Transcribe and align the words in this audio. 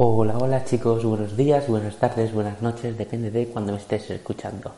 Hola, 0.00 0.38
hola 0.38 0.64
chicos, 0.64 1.04
buenos 1.04 1.36
días, 1.36 1.66
buenas 1.66 1.96
tardes, 1.96 2.32
buenas 2.32 2.62
noches, 2.62 2.96
depende 2.96 3.32
de 3.32 3.48
cuando 3.48 3.72
me 3.72 3.78
estés 3.78 4.08
escuchando. 4.10 4.70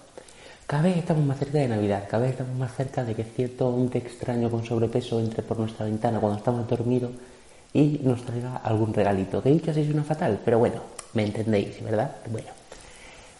Cada 0.67 0.85
vez 0.85 0.97
estamos 0.97 1.23
más 1.27 1.39
cerca 1.39 1.59
de 1.59 1.69
Navidad, 1.69 2.05
cada 2.09 2.23
vez 2.23 2.33
estamos 2.33 2.57
más 2.57 2.75
cerca 2.75 3.05
de 3.05 3.15
que 3.15 3.25
cierto 3.25 3.69
hombre 3.69 3.99
extraño 3.99 4.51
con 4.51 4.65
sobrepeso 4.65 5.21
entre 5.21 5.43
por 5.43 5.59
nuestra 5.59 5.85
ventana 5.85 6.21
cuando 6.21 6.39
estamos 6.39 6.67
dormidos 6.67 7.11
y 7.75 8.01
nos 8.03 8.23
traiga 8.23 8.57
algún 8.65 8.95
regalito. 8.95 9.43
Que 9.43 9.51
dicho 9.51 9.73
así 9.73 9.85
suena 9.85 10.05
fatal, 10.05 10.41
pero 10.43 10.59
bueno, 10.59 10.81
me 11.13 11.25
entendéis, 11.25 11.85
¿verdad? 11.85 12.17
Bueno, 12.31 12.49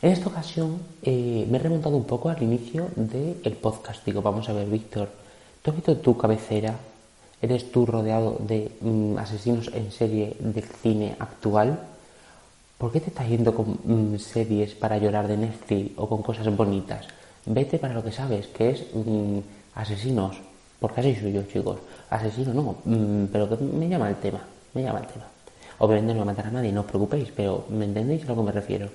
en 0.03 0.13
esta 0.13 0.29
ocasión 0.29 0.83
eh, 1.01 1.47
me 1.51 1.57
he 1.57 1.63
remontado 1.63 1.97
un 1.97 2.05
poco 2.05 2.29
al 2.29 2.43
inicio 2.43 2.89
del 2.95 3.57
podcast. 3.57 4.05
Digo, 4.05 4.21
vamos 4.21 4.51
a 4.51 4.53
ver, 4.53 4.67
Víctor, 4.69 5.09
¿tú 5.63 5.71
has 5.71 5.77
visto 5.77 5.97
tu 5.97 6.15
cabecera 6.15 6.75
¿Eres 7.43 7.73
tú 7.73 7.87
rodeado 7.87 8.37
de 8.41 8.71
mm, 8.81 9.17
asesinos 9.17 9.71
en 9.73 9.91
serie 9.91 10.37
del 10.39 10.65
cine 10.65 11.17
actual? 11.19 11.81
¿Por 12.77 12.93
qué 12.93 13.01
te 13.01 13.09
estás 13.09 13.29
yendo 13.29 13.55
con 13.55 13.79
mm, 13.83 14.19
series 14.19 14.75
para 14.75 14.99
llorar 14.99 15.27
de 15.27 15.37
Netflix 15.37 15.93
o 15.97 16.09
con 16.09 16.23
cosas 16.23 16.55
bonitas? 16.55 17.07
Vete 17.47 17.79
para 17.79 17.95
lo 17.95 18.05
que 18.05 18.13
sabes, 18.13 18.47
que 18.49 18.71
es 18.71 18.85
mm, 18.95 19.39
asesinos. 19.75 20.37
Porque 20.79 21.01
así 21.01 21.15
soy 21.15 21.33
yo, 21.33 21.43
chicos. 21.45 21.79
Asesino 22.09 22.53
no, 22.53 22.77
pero 23.33 23.49
que 23.49 23.63
me 23.63 23.89
llama 23.89 24.09
el 24.09 24.17
tema. 24.17 24.41
Me 24.75 24.83
llama 24.83 25.01
el 25.01 25.07
tema. 25.07 25.27
Obviamente 25.79 26.13
no 26.13 26.21
voy 26.21 26.29
a 26.29 26.33
matar 26.33 26.47
a 26.47 26.51
nadie, 26.51 26.73
no 26.73 26.81
os 26.81 26.87
preocupéis, 26.87 27.31
pero 27.35 27.65
¿me 27.71 27.85
entendéis 27.87 28.25
a 28.25 28.29
lo 28.29 28.37
que 28.37 28.43
me 28.43 28.53
refiero? 28.53 28.89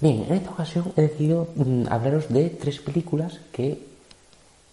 Bien, 0.00 0.26
en 0.28 0.34
esta 0.34 0.50
ocasión 0.50 0.92
he 0.96 1.02
decidido 1.02 1.48
hablaros 1.88 2.28
de 2.28 2.50
tres 2.50 2.80
películas 2.80 3.38
que, 3.52 3.78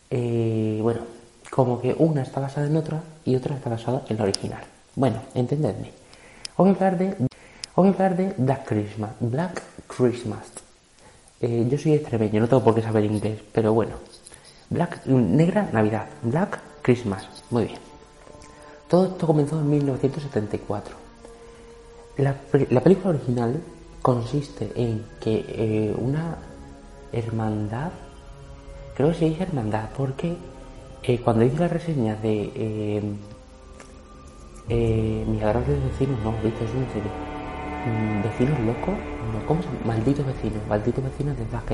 eh, 0.10 0.80
bueno, 0.82 1.02
como 1.52 1.82
que 1.82 1.94
una 2.00 2.24
está 2.24 2.40
basada 2.40 2.66
en 2.66 2.78
otra 2.78 3.04
y 3.26 3.36
otra 3.36 3.56
está 3.56 3.70
basada 3.70 4.04
en 4.08 4.18
la 4.18 4.24
original. 4.24 4.64
Bueno, 4.96 5.22
entendedme. 5.36 5.92
Os 6.56 6.66
voy 6.66 6.70
a 6.70 6.74
hablar 6.74 6.98
de, 6.98 7.16
voy 7.76 7.88
a 7.90 7.92
hablar 7.92 8.16
de 8.16 8.34
Black 8.38 8.66
Christmas. 8.66 9.12
Black 9.20 9.62
Christmas. 9.86 10.40
Eh, 11.42 11.68
yo 11.70 11.78
soy 11.78 11.94
extremeño, 11.94 12.40
no 12.40 12.48
tengo 12.48 12.64
por 12.64 12.74
qué 12.74 12.82
saber 12.82 13.04
inglés, 13.04 13.40
pero 13.52 13.74
bueno. 13.74 13.96
Black, 14.70 15.06
negra 15.06 15.70
Navidad. 15.74 16.08
Black 16.24 16.60
Christmas. 16.82 17.28
Muy 17.50 17.66
bien. 17.66 17.80
Todo 18.88 19.08
esto 19.08 19.28
comenzó 19.28 19.60
en 19.60 19.70
1974. 19.70 20.96
La, 22.18 22.34
película 22.82 23.10
original 23.10 23.62
consiste 24.02 24.72
en 24.76 25.04
que 25.20 25.46
eh, 25.48 25.96
una 25.98 26.38
hermandad, 27.12 27.92
creo 28.96 29.10
que 29.10 29.16
se 29.16 29.26
dice 29.26 29.44
hermandad, 29.44 29.90
porque 29.98 30.38
eh, 31.04 31.20
cuando 31.20 31.44
hice 31.44 31.58
la 31.58 31.68
reseña 31.68 32.16
de 32.16 32.52
eh, 32.56 33.02
eh, 34.70 35.26
mis 35.28 35.42
vecinos, 35.42 36.20
no, 36.24 36.32
viste, 36.44 36.64
es 36.64 36.72
una 36.72 36.88
serie. 36.94 37.12
Mm, 37.86 38.22
vecinos 38.24 38.60
locos, 38.60 38.96
no, 39.34 39.46
¿cómo 39.48 39.62
llama? 39.62 39.78
Malditos 39.86 40.26
vecinos, 40.26 40.62
malditos 40.70 41.04
vecinos 41.04 41.38
de 41.38 41.46
Zac 41.46 41.72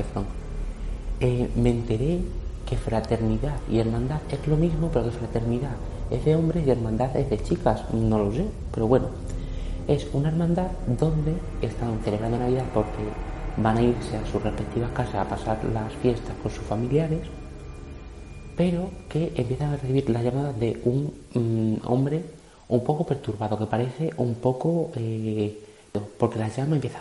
eh, 1.20 1.50
me 1.56 1.72
enteré 1.72 2.22
que 2.66 2.78
fraternidad 2.78 3.58
y 3.70 3.80
hermandad 3.80 4.22
es 4.30 4.48
lo 4.48 4.56
mismo, 4.56 4.90
pero 4.92 5.06
que 5.06 5.12
fraternidad 5.12 5.76
es 6.12 6.24
de 6.24 6.36
hombres 6.36 6.66
y 6.66 6.72
hermandad 6.72 7.16
es 7.18 7.30
de 7.30 7.42
chicas, 7.42 7.84
no 7.94 8.20
lo 8.20 8.32
sé, 8.32 8.46
pero 8.74 8.88
bueno, 8.88 9.08
es 9.88 10.08
una 10.14 10.30
hermandad 10.30 10.72
donde 10.86 11.34
están 11.62 12.00
celebrando 12.04 12.38
Navidad 12.38 12.66
porque 12.74 13.04
van 13.58 13.78
a 13.78 13.82
irse 13.82 14.16
a 14.16 14.26
sus 14.32 14.42
respectivas 14.42 14.92
casas 14.92 15.16
a 15.16 15.30
pasar 15.30 15.60
las 15.74 15.92
fiestas 15.94 16.36
con 16.42 16.52
sus 16.52 16.64
familiares 16.64 17.22
pero 18.58 18.90
que 19.08 19.32
empiezan 19.36 19.74
a 19.74 19.78
recibir 19.78 20.10
las 20.10 20.24
llamadas 20.24 20.60
de 20.60 20.82
un 20.84 21.14
mm, 21.34 21.88
hombre 21.88 22.24
un 22.70 22.84
poco 22.84 23.06
perturbado, 23.06 23.58
que 23.58 23.68
parece 23.68 24.12
un 24.18 24.36
poco... 24.36 24.92
Eh, 24.96 25.64
porque 26.18 26.40
la 26.40 26.50
llama 26.50 26.76
empieza... 26.76 27.00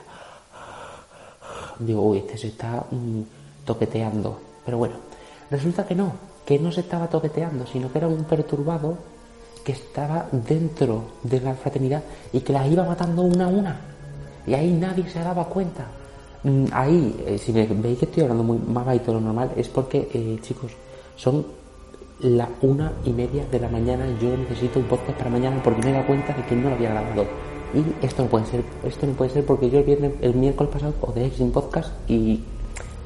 Digo, 1.79 2.03
uy, 2.03 2.19
este 2.19 2.37
se 2.37 2.49
está 2.49 2.84
mm, 2.91 3.23
toqueteando. 3.65 4.39
Pero 4.65 4.79
bueno, 4.79 4.97
resulta 5.51 5.87
que 5.87 5.95
no, 5.95 6.12
que 6.44 6.59
no 6.59 6.71
se 6.71 6.81
estaba 6.81 7.09
toqueteando, 7.09 7.67
sino 7.67 7.91
que 7.91 7.99
era 7.99 8.09
un 8.09 8.25
perturbado 8.25 8.99
que 9.65 9.73
estaba 9.73 10.28
dentro 10.31 11.05
de 11.23 11.41
la 11.41 11.55
fraternidad 11.55 12.03
y 12.33 12.41
que 12.41 12.53
las 12.53 12.71
iba 12.71 12.84
matando 12.84 13.23
una 13.23 13.47
a 13.47 13.49
una. 13.49 13.81
Y 14.47 14.55
ahí 14.55 14.73
nadie 14.73 15.09
se 15.09 15.21
daba 15.21 15.47
cuenta. 15.47 15.87
Mm, 16.43 16.67
ahí, 16.71 17.25
eh, 17.27 17.38
si 17.38 17.53
me 17.53 17.67
veis 17.67 17.99
que 17.99 18.05
estoy 18.05 18.23
hablando 18.25 18.44
muy 18.44 18.59
más 18.59 18.84
bajito 18.84 19.06
de 19.06 19.12
lo 19.15 19.21
normal, 19.21 19.53
es 19.56 19.69
porque, 19.69 20.09
eh, 20.12 20.38
chicos, 20.43 20.71
son 21.16 21.47
la 22.21 22.49
una 22.62 22.93
y 23.04 23.10
media 23.10 23.44
de 23.50 23.60
la 23.60 23.69
mañana 23.69 24.06
yo 24.21 24.34
necesito 24.37 24.78
un 24.78 24.87
podcast 24.87 25.19
para 25.19 25.31
mañana 25.31 25.60
porque 25.62 25.82
me 25.82 25.91
he 25.91 25.93
dado 25.93 26.06
cuenta 26.06 26.32
de 26.32 26.44
que 26.44 26.56
no 26.56 26.71
lo 26.71 26.77
había 26.77 26.91
grabado. 26.91 27.25
Y 27.75 28.04
esto 28.04 28.22
no 28.22 28.28
puede 28.28 28.47
ser, 28.47 28.62
esto 28.84 29.06
no 29.06 29.12
puede 29.12 29.31
ser 29.31 29.44
porque 29.44 29.69
yo 29.69 29.81
el, 29.81 29.84
viernes, 29.84 30.12
el 30.22 30.34
miércoles 30.34 30.72
pasado 30.72 30.94
os 31.00 31.15
dejé 31.15 31.37
sin 31.37 31.50
podcast 31.50 31.91
y 32.09 32.43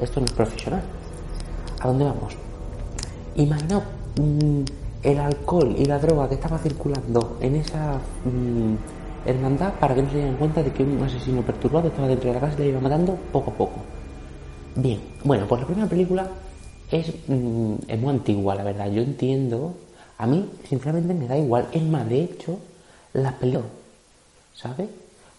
esto 0.01 0.21
no 0.21 0.27
es 0.27 0.33
profesional. 0.33 0.83
¿A 1.81 1.89
dónde 1.89 2.05
vamos? 2.05 2.37
Imaginaos 3.37 3.85
mm, 4.21 4.63
el 5.03 5.19
alcohol 5.19 5.75
y 5.77 5.87
la 5.87 5.99
droga 5.99 6.29
que 6.29 6.35
estaba 6.35 6.59
circulando 6.59 7.39
en 7.41 7.57
esa 7.57 7.95
mm, 8.25 9.29
hermandad 9.29 9.73
para 9.81 9.95
que 9.95 10.03
no 10.03 10.11
se 10.11 10.17
dieran 10.17 10.37
cuenta 10.37 10.63
de 10.63 10.73
que 10.73 10.85
un 10.85 11.03
asesino 11.03 11.43
perturbado 11.43 11.89
estaba 11.89 12.07
dentro 12.07 12.29
de 12.29 12.35
la 12.35 12.41
casa 12.41 12.55
y 12.59 12.65
le 12.65 12.69
iba 12.69 12.81
matando 12.81 13.17
poco 13.33 13.51
a 13.51 13.55
poco. 13.55 13.81
Bien, 14.77 15.01
bueno, 15.25 15.47
pues 15.49 15.63
la 15.63 15.67
primera 15.67 15.89
película 15.89 16.29
Mm, 16.93 17.75
es, 17.89 18.01
muy 18.01 18.11
antigua, 18.11 18.55
la 18.55 18.65
verdad. 18.65 18.91
Yo 18.91 19.03
entiendo. 19.03 19.75
A 20.19 20.27
mí, 20.27 20.49
sinceramente, 20.69 21.15
me 21.15 21.29
da 21.29 21.37
igual. 21.39 21.69
Es 21.73 21.83
más, 21.83 22.09
de 22.09 22.23
hecho, 22.23 22.59
la 23.13 23.33
peleo. 23.33 23.63
¿Sabes? 24.55 24.89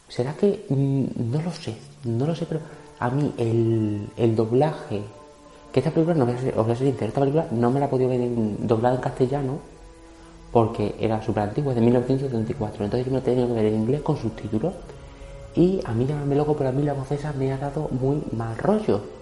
¿Será 0.08 0.34
que.? 0.34 0.66
Mm, 0.70 1.32
no 1.32 1.42
lo 1.42 1.52
sé. 1.52 1.76
No 2.06 2.26
lo 2.26 2.36
sé, 2.36 2.46
pero 2.46 2.62
a 3.00 3.10
mí 3.10 3.34
el, 3.38 4.08
el 4.18 4.36
doblaje. 4.36 5.02
Que 5.72 5.80
esta 5.80 5.92
película, 5.92 6.16
no 6.16 6.26
ser, 6.40 6.58
os 6.58 6.66
voy 6.66 6.76
a 6.76 7.06
esta 7.06 7.22
película 7.22 7.48
no 7.52 7.72
me 7.72 7.80
la 7.80 7.86
he 7.86 7.90
podido 7.90 8.10
ver 8.10 8.20
doblada 8.60 8.96
en 8.96 9.02
castellano 9.02 9.60
porque 10.52 10.96
era 11.00 11.22
súper 11.22 11.44
antigua, 11.44 11.74
de 11.74 11.82
1974. 11.82 12.84
Entonces 12.84 13.06
yo 13.06 13.12
me 13.12 13.20
la 13.20 13.24
tenía 13.24 13.48
que 13.48 13.54
ver 13.54 13.66
en 13.66 13.76
inglés 13.76 14.02
con 14.02 14.18
subtítulos. 14.18 14.74
Y 15.56 15.80
a 15.86 15.94
mí 15.94 16.06
llamarme 16.06 16.36
loco, 16.36 16.56
pero 16.56 16.70
a 16.70 16.74
mí 16.74 16.84
la 16.84 16.94
voz 16.94 17.12
esa 17.12 17.34
me 17.34 17.52
ha 17.54 17.58
dado 17.58 17.88
muy 17.90 18.22
mal 18.34 18.58
rollo. 18.58 19.21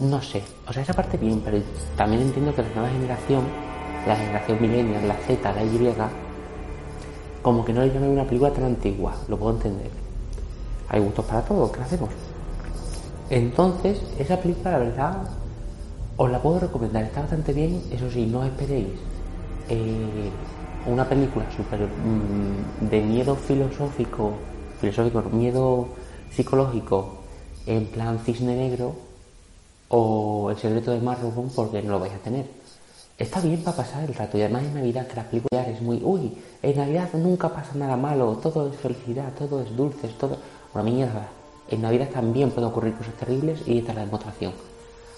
No 0.00 0.22
sé, 0.22 0.42
o 0.66 0.72
sea, 0.72 0.82
esa 0.82 0.94
parte 0.94 1.18
bien, 1.18 1.42
pero 1.44 1.58
también 1.94 2.22
entiendo 2.22 2.54
que 2.54 2.62
la 2.62 2.68
nueva 2.74 2.88
generación, 2.88 3.42
la 4.06 4.16
generación 4.16 4.62
millennial, 4.62 5.06
la 5.06 5.14
Z, 5.14 5.52
la 5.52 5.62
Y, 5.62 5.94
como 7.42 7.64
que 7.64 7.74
no 7.74 7.82
le 7.82 7.92
llaman 7.92 8.08
una 8.08 8.24
película 8.24 8.50
tan 8.50 8.64
antigua, 8.64 9.14
lo 9.28 9.36
puedo 9.36 9.56
entender. 9.56 9.90
Hay 10.88 11.00
gustos 11.00 11.26
para 11.26 11.42
todos, 11.42 11.70
¿qué 11.70 11.80
hacemos? 11.82 12.08
Entonces, 13.28 14.00
esa 14.18 14.38
película, 14.38 14.72
la 14.72 14.78
verdad, 14.78 15.16
os 16.16 16.30
la 16.30 16.40
puedo 16.40 16.60
recomendar, 16.60 17.04
está 17.04 17.20
bastante 17.20 17.52
bien, 17.52 17.82
eso 17.92 18.10
sí, 18.10 18.24
no 18.24 18.42
esperéis 18.42 18.88
eh, 19.68 20.30
una 20.86 21.06
película 21.06 21.44
súper 21.54 21.80
mm, 21.80 22.88
de 22.88 23.00
miedo 23.02 23.36
filosófico, 23.36 24.32
filosófico, 24.80 25.22
miedo 25.30 25.88
psicológico, 26.30 27.18
en 27.66 27.84
plan 27.86 28.18
cisne 28.18 28.56
negro, 28.56 29.09
o 29.90 30.50
El 30.50 30.56
secreto 30.56 30.92
de 30.92 31.00
Marrowbone 31.00 31.50
porque 31.54 31.82
no 31.82 31.92
lo 31.92 32.00
vais 32.00 32.12
a 32.12 32.18
tener. 32.18 32.46
Está 33.18 33.40
bien 33.40 33.62
para 33.62 33.76
pasar 33.76 34.04
el 34.04 34.14
rato 34.14 34.38
y 34.38 34.42
además 34.42 34.62
en 34.62 34.74
Navidad 34.74 35.06
que 35.06 35.16
la 35.16 35.24
película 35.24 35.62
es 35.66 35.82
muy, 35.82 36.00
uy, 36.02 36.32
en 36.62 36.76
Navidad 36.76 37.10
nunca 37.14 37.50
pasa 37.50 37.72
nada 37.74 37.96
malo, 37.96 38.38
todo 38.42 38.70
es 38.70 38.76
felicidad, 38.76 39.32
todo 39.38 39.60
es 39.60 39.76
dulce, 39.76 40.08
todo 40.18 40.38
una 40.72 40.84
mierda. 40.84 41.28
En 41.68 41.82
Navidad 41.82 42.08
también 42.08 42.50
pueden 42.50 42.70
ocurrir 42.70 42.94
cosas 42.94 43.14
terribles 43.14 43.60
y 43.66 43.78
esta 43.78 43.92
es 43.92 43.96
la 43.96 44.04
demostración. 44.04 44.52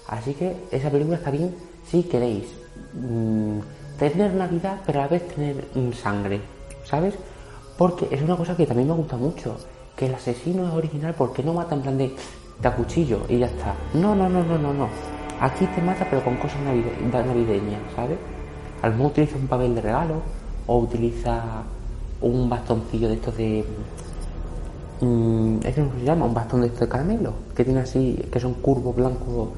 Así 0.07 0.33
que 0.33 0.57
esa 0.71 0.89
película 0.89 1.17
está 1.17 1.31
bien 1.31 1.55
si 1.89 2.03
queréis 2.03 2.45
mm, 2.93 3.59
tener 3.97 4.33
Navidad 4.33 4.81
pero 4.85 4.99
a 4.99 5.03
la 5.03 5.07
vez 5.07 5.27
tener 5.29 5.67
mm, 5.73 5.93
sangre, 5.93 6.41
¿sabes? 6.83 7.13
Porque 7.77 8.07
es 8.11 8.21
una 8.21 8.35
cosa 8.35 8.57
que 8.57 8.65
también 8.65 8.89
me 8.89 8.95
gusta 8.95 9.17
mucho, 9.17 9.55
que 9.95 10.07
el 10.07 10.15
asesino 10.15 10.67
es 10.67 10.73
original 10.73 11.15
porque 11.17 11.43
no 11.43 11.53
mata 11.53 11.75
en 11.75 11.81
plan 11.81 11.97
de 11.97 12.15
te 12.61 12.71
cuchillo 12.71 13.21
y 13.29 13.39
ya 13.39 13.47
está. 13.47 13.73
No, 13.93 14.15
no, 14.15 14.29
no, 14.29 14.43
no, 14.43 14.57
no, 14.57 14.73
no. 14.73 14.87
Aquí 15.39 15.65
te 15.67 15.81
mata 15.81 16.07
pero 16.09 16.23
con 16.23 16.35
cosas 16.37 16.59
navideñas, 16.61 17.81
¿sabes? 17.95 18.17
A 18.81 18.87
lo 18.87 18.93
mejor 18.95 19.11
utiliza 19.11 19.37
un 19.37 19.47
papel 19.47 19.75
de 19.75 19.81
regalo 19.81 20.21
o 20.67 20.77
utiliza 20.79 21.63
un 22.21 22.49
bastoncillo 22.49 23.07
de 23.09 23.13
estos 23.15 23.37
de... 23.37 23.65
Mmm, 25.01 25.57
¿Es 25.63 25.75
se 25.75 26.05
llama? 26.05 26.25
Un 26.25 26.33
bastón 26.33 26.61
de 26.61 26.67
estos 26.67 26.81
de 26.81 26.87
caramelo, 26.87 27.33
que 27.55 27.65
tiene 27.65 27.81
así, 27.81 28.17
que 28.31 28.39
son 28.39 28.53
curvos, 28.55 28.95
blancos 28.95 29.49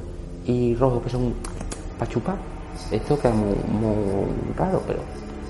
y 0.46 0.76
rojos, 0.76 1.04
que 1.04 1.10
son 1.10 1.34
para 2.00 2.10
chupar. 2.10 2.38
Esto 2.92 3.20
queda 3.20 3.34
muy, 3.34 3.54
raro, 4.58 4.82
pero 4.86 5.00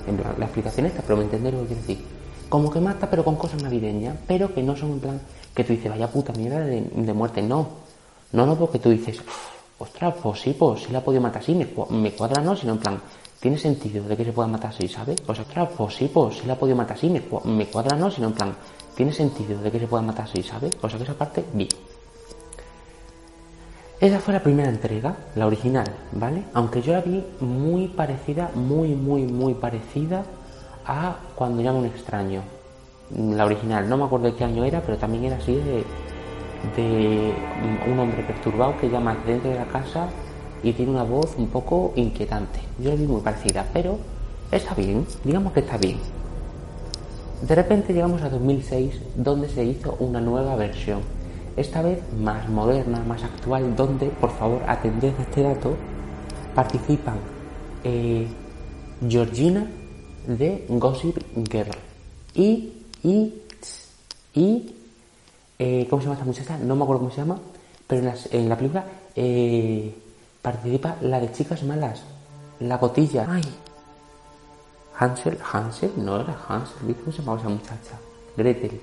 en 0.06 0.16
plan, 0.16 0.34
la 0.38 0.44
explicación 0.44 0.86
está, 0.86 1.02
pero 1.02 1.16
me 1.16 1.24
entendéis 1.24 1.54
lo 1.54 1.60
que 1.62 1.66
quiero 1.68 1.80
decir. 1.82 1.98
Como 2.48 2.70
que 2.70 2.80
mata 2.80 3.10
pero 3.10 3.24
con 3.24 3.36
cosas 3.36 3.62
navideñas, 3.62 4.16
pero 4.26 4.54
que 4.54 4.62
no 4.62 4.76
son 4.76 4.92
en 4.92 5.00
plan 5.00 5.20
que 5.56 5.64
tú 5.64 5.72
dices, 5.72 5.90
vaya 5.90 6.06
puta 6.06 6.34
mierda 6.34 6.60
de, 6.60 7.14
muerte. 7.14 7.40
No, 7.40 7.66
no, 8.32 8.44
no, 8.44 8.56
porque 8.56 8.78
tú 8.78 8.90
dices, 8.90 9.18
ostras, 9.78 10.14
pues 10.22 10.40
sí, 10.42 10.54
pues 10.56 10.82
sí 10.82 10.92
la 10.92 10.98
ha 10.98 11.00
podido 11.00 11.22
matar 11.22 11.40
así, 11.42 11.54
me, 11.54 11.66
me 11.90 12.12
cuadra 12.12 12.42
no, 12.42 12.54
sino 12.54 12.74
en 12.74 12.78
plan, 12.78 13.00
tiene 13.40 13.56
sentido 13.56 14.06
de 14.06 14.16
que 14.16 14.24
se 14.26 14.32
pueda 14.32 14.48
matar 14.48 14.70
así, 14.70 14.86
¿sabes? 14.86 15.16
O 15.26 15.34
sea, 15.34 15.44
claro, 15.46 15.70
pues 15.74 15.94
sí, 15.94 16.10
pues 16.12 16.36
sí 16.36 16.46
la 16.46 16.52
ha 16.52 16.56
podido 16.56 16.76
matar 16.76 16.98
así, 16.98 17.08
me, 17.08 17.22
me 17.44 17.66
cuadra 17.66 17.96
no, 17.96 18.10
sino 18.10 18.28
en 18.28 18.34
plan, 18.34 18.54
tiene 18.94 19.12
sentido 19.12 19.58
de 19.62 19.70
que 19.70 19.80
se 19.80 19.86
pueda 19.86 20.02
matar 20.02 20.26
así, 20.26 20.42
¿sabes? 20.42 20.72
O 20.82 20.88
sea 20.88 20.98
que 20.98 21.04
esa 21.04 21.14
parte, 21.14 21.42
bien. 21.54 21.68
Esa 23.98 24.20
fue 24.20 24.34
la 24.34 24.42
primera 24.42 24.68
entrega, 24.68 25.16
la 25.36 25.46
original, 25.46 25.86
¿vale? 26.12 26.44
Aunque 26.52 26.82
yo 26.82 26.92
la 26.92 27.00
vi 27.00 27.24
muy 27.40 27.88
parecida, 27.88 28.50
muy, 28.54 28.94
muy, 28.94 29.22
muy 29.22 29.54
parecida 29.54 30.22
a 30.84 31.16
Cuando 31.34 31.62
llama 31.62 31.78
un 31.78 31.86
extraño. 31.86 32.55
La 33.14 33.44
original, 33.44 33.88
no 33.88 33.96
me 33.96 34.04
acuerdo 34.04 34.26
de 34.26 34.34
qué 34.34 34.44
año 34.44 34.64
era, 34.64 34.80
pero 34.80 34.98
también 34.98 35.24
era 35.24 35.36
así 35.36 35.54
de, 35.54 35.84
de 36.76 37.32
un 37.90 37.98
hombre 37.98 38.22
perturbado 38.22 38.76
que 38.80 38.90
llama 38.90 39.16
dentro 39.26 39.50
de 39.50 39.56
la 39.56 39.66
casa 39.66 40.08
y 40.62 40.72
tiene 40.72 40.90
una 40.90 41.04
voz 41.04 41.34
un 41.38 41.48
poco 41.48 41.92
inquietante. 41.96 42.60
Yo 42.78 42.90
la 42.90 42.96
vi 42.96 43.06
muy 43.06 43.20
parecida, 43.20 43.66
pero 43.72 43.98
está 44.50 44.74
bien, 44.74 45.06
digamos 45.24 45.52
que 45.52 45.60
está 45.60 45.76
bien. 45.76 45.98
De 47.42 47.54
repente 47.54 47.92
llegamos 47.92 48.22
a 48.22 48.30
2006, 48.30 49.00
donde 49.14 49.48
se 49.48 49.64
hizo 49.64 49.96
una 50.00 50.20
nueva 50.20 50.56
versión 50.56 51.00
esta 51.56 51.82
vez 51.82 52.00
más 52.18 52.48
moderna, 52.48 53.00
más 53.06 53.22
actual, 53.22 53.74
donde, 53.76 54.06
por 54.06 54.30
favor, 54.30 54.62
atended 54.66 55.12
a 55.18 55.22
este 55.22 55.42
dato, 55.42 55.74
participan 56.54 57.16
eh, 57.84 58.26
Georgina 59.08 59.66
de 60.26 60.66
Gossip 60.68 61.18
Girl 61.50 61.70
y, 62.34 62.72
y, 63.06 63.32
y 64.34 64.74
eh, 65.60 65.86
¿cómo 65.88 66.02
se 66.02 66.06
llama 66.08 66.14
esta 66.14 66.26
muchacha? 66.26 66.58
No 66.58 66.74
me 66.74 66.82
acuerdo 66.82 67.02
cómo 67.02 67.12
se 67.12 67.18
llama, 67.18 67.38
pero 67.86 68.12
en, 68.32 68.48
la 68.48 68.56
película 68.56 68.84
eh, 69.14 69.94
participa 70.42 70.96
la 71.02 71.20
de 71.20 71.30
Chicas 71.30 71.62
Malas, 71.62 72.02
la 72.58 72.78
gotilla. 72.78 73.26
Ay. 73.28 73.44
Hansel, 74.98 75.38
Hansel, 75.52 75.92
no 75.98 76.20
era 76.20 76.36
Hansel, 76.48 76.96
¿cómo 76.96 77.12
se 77.12 77.18
llamaba 77.18 77.38
esa 77.38 77.48
muchacha? 77.48 78.00
Gretel. 78.36 78.80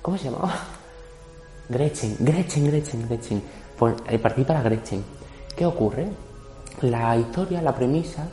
¿Cómo 0.00 0.16
se 0.16 0.24
llamaba? 0.24 0.54
Gretchen, 1.68 2.16
Gretchen, 2.20 2.66
Gretchen, 2.68 3.06
Gretchen. 3.06 3.42
Pues 3.78 3.96
eh, 4.08 4.18
participa 4.18 4.54
la 4.54 4.62
Gretchen. 4.62 5.04
¿Qué 5.54 5.66
ocurre? 5.66 6.08
La 6.80 7.18
historia, 7.18 7.60
la 7.60 7.74
premisa 7.74 8.26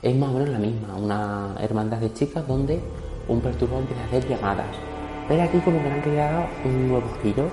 es 0.00 0.14
más 0.14 0.30
o 0.30 0.34
menos 0.34 0.50
la 0.50 0.58
misma. 0.58 0.94
Una 0.94 1.56
hermandad 1.58 1.98
de 1.98 2.12
chicas 2.12 2.46
donde 2.46 2.80
un 3.30 3.40
perturbador 3.40 3.82
empieza 3.82 4.02
a 4.02 4.06
hacer 4.06 4.28
llamadas. 4.28 4.76
Pero 5.28 5.42
aquí 5.42 5.58
como 5.58 5.80
que 5.80 5.88
han 5.88 6.00
creado 6.02 6.46
un 6.64 6.88
nuevo 6.88 7.06
giro 7.22 7.48